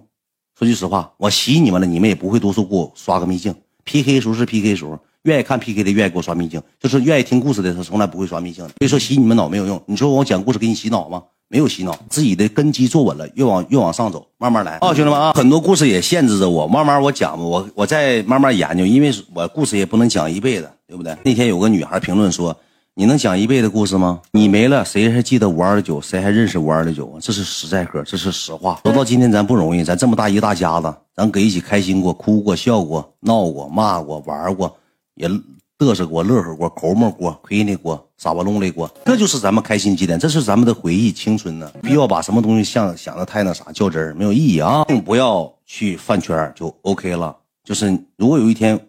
[0.57, 3.53] 说句实话，我洗你们了，你们也不会多说给我刷个秘境。
[3.88, 8.69] PK 时候是 PK 时候，愿意看 PK 的愿意给我刷秘境，就是愿意听故事的他从来不会刷秘境的。
[8.79, 9.81] 所以说洗你们脑没有用。
[9.88, 11.23] 你说我讲故事给你洗脑吗？
[11.47, 21.15] 没有洗脑，自己的根基坐稳了，越往越往上走，慢慢来啊，兄弟们啊，很多故事也限制着我，慢慢我讲吧，我我再慢慢研究，因为我故事也不能讲一辈子，对不对？
[21.23, 22.55] 那天有个女孩评论说。
[22.99, 24.19] 你能讲一辈子故事吗？
[24.31, 26.01] 你没了，谁还记得五二的酒？
[26.01, 27.21] 谁还认识五二的酒啊？
[27.21, 28.81] 这是实在嗑，这是实话。
[28.83, 34.75] 走到今天，咱不容易，咱这么大一大家子，咱搁一起开心过、哭过、笑过、闹过、骂过、玩过，
[35.13, 35.29] 也
[35.77, 41.71] 嘚瑟过、乐呵过、抠摸过、亏你过、傻巴弄里过，这就是咱们开心节点，这是咱们的回忆、青春呢。
[41.83, 44.83] 不要把什么东西想想的太那啥较真儿，没有意义啊！
[45.05, 47.37] 不要去饭圈就 OK 了。
[47.63, 48.79] 就是如果有一天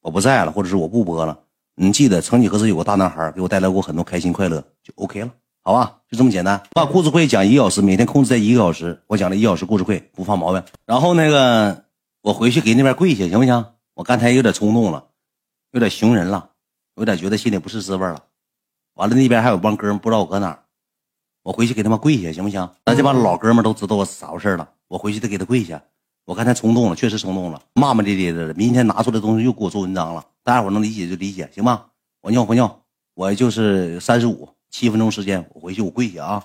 [0.00, 1.38] 我不在了，或者是我不播了。
[1.76, 5.30] 你记得，曾几何时有个大男孩给我带来过很多开心快乐，就 OK 了，
[5.62, 5.98] 好吧？
[6.08, 6.62] 就这么简单。
[6.70, 10.62] 把故事会讲一个小时，每天控制在一个小时，我讲了一小时故事会，不犯毛病。
[10.86, 11.84] 然后那个，
[12.22, 13.66] 我回去给那边跪下，行不行？
[13.94, 15.04] 我刚才有点冲动了，
[15.72, 16.50] 有点熊人了，
[16.96, 18.22] 有点觉得心里不是滋味了。
[18.94, 20.56] 完了，那边还有帮哥们不知道我搁哪
[21.42, 22.70] 我回去给他们跪下，行不行？
[22.86, 24.68] 咱这帮老哥们都知道我咋回事了。
[24.86, 25.82] 我回去得给他跪下。
[26.26, 28.54] 我刚才冲动了，确实冲动了，骂骂咧咧的。
[28.54, 30.24] 明天拿出来东西又给我做文章了。
[30.42, 31.84] 大家伙能理解就理解，行吗？
[32.22, 32.80] 我尿我尿？
[33.14, 36.44] 我就是三十五，七分钟时间，我回去我跪下啊。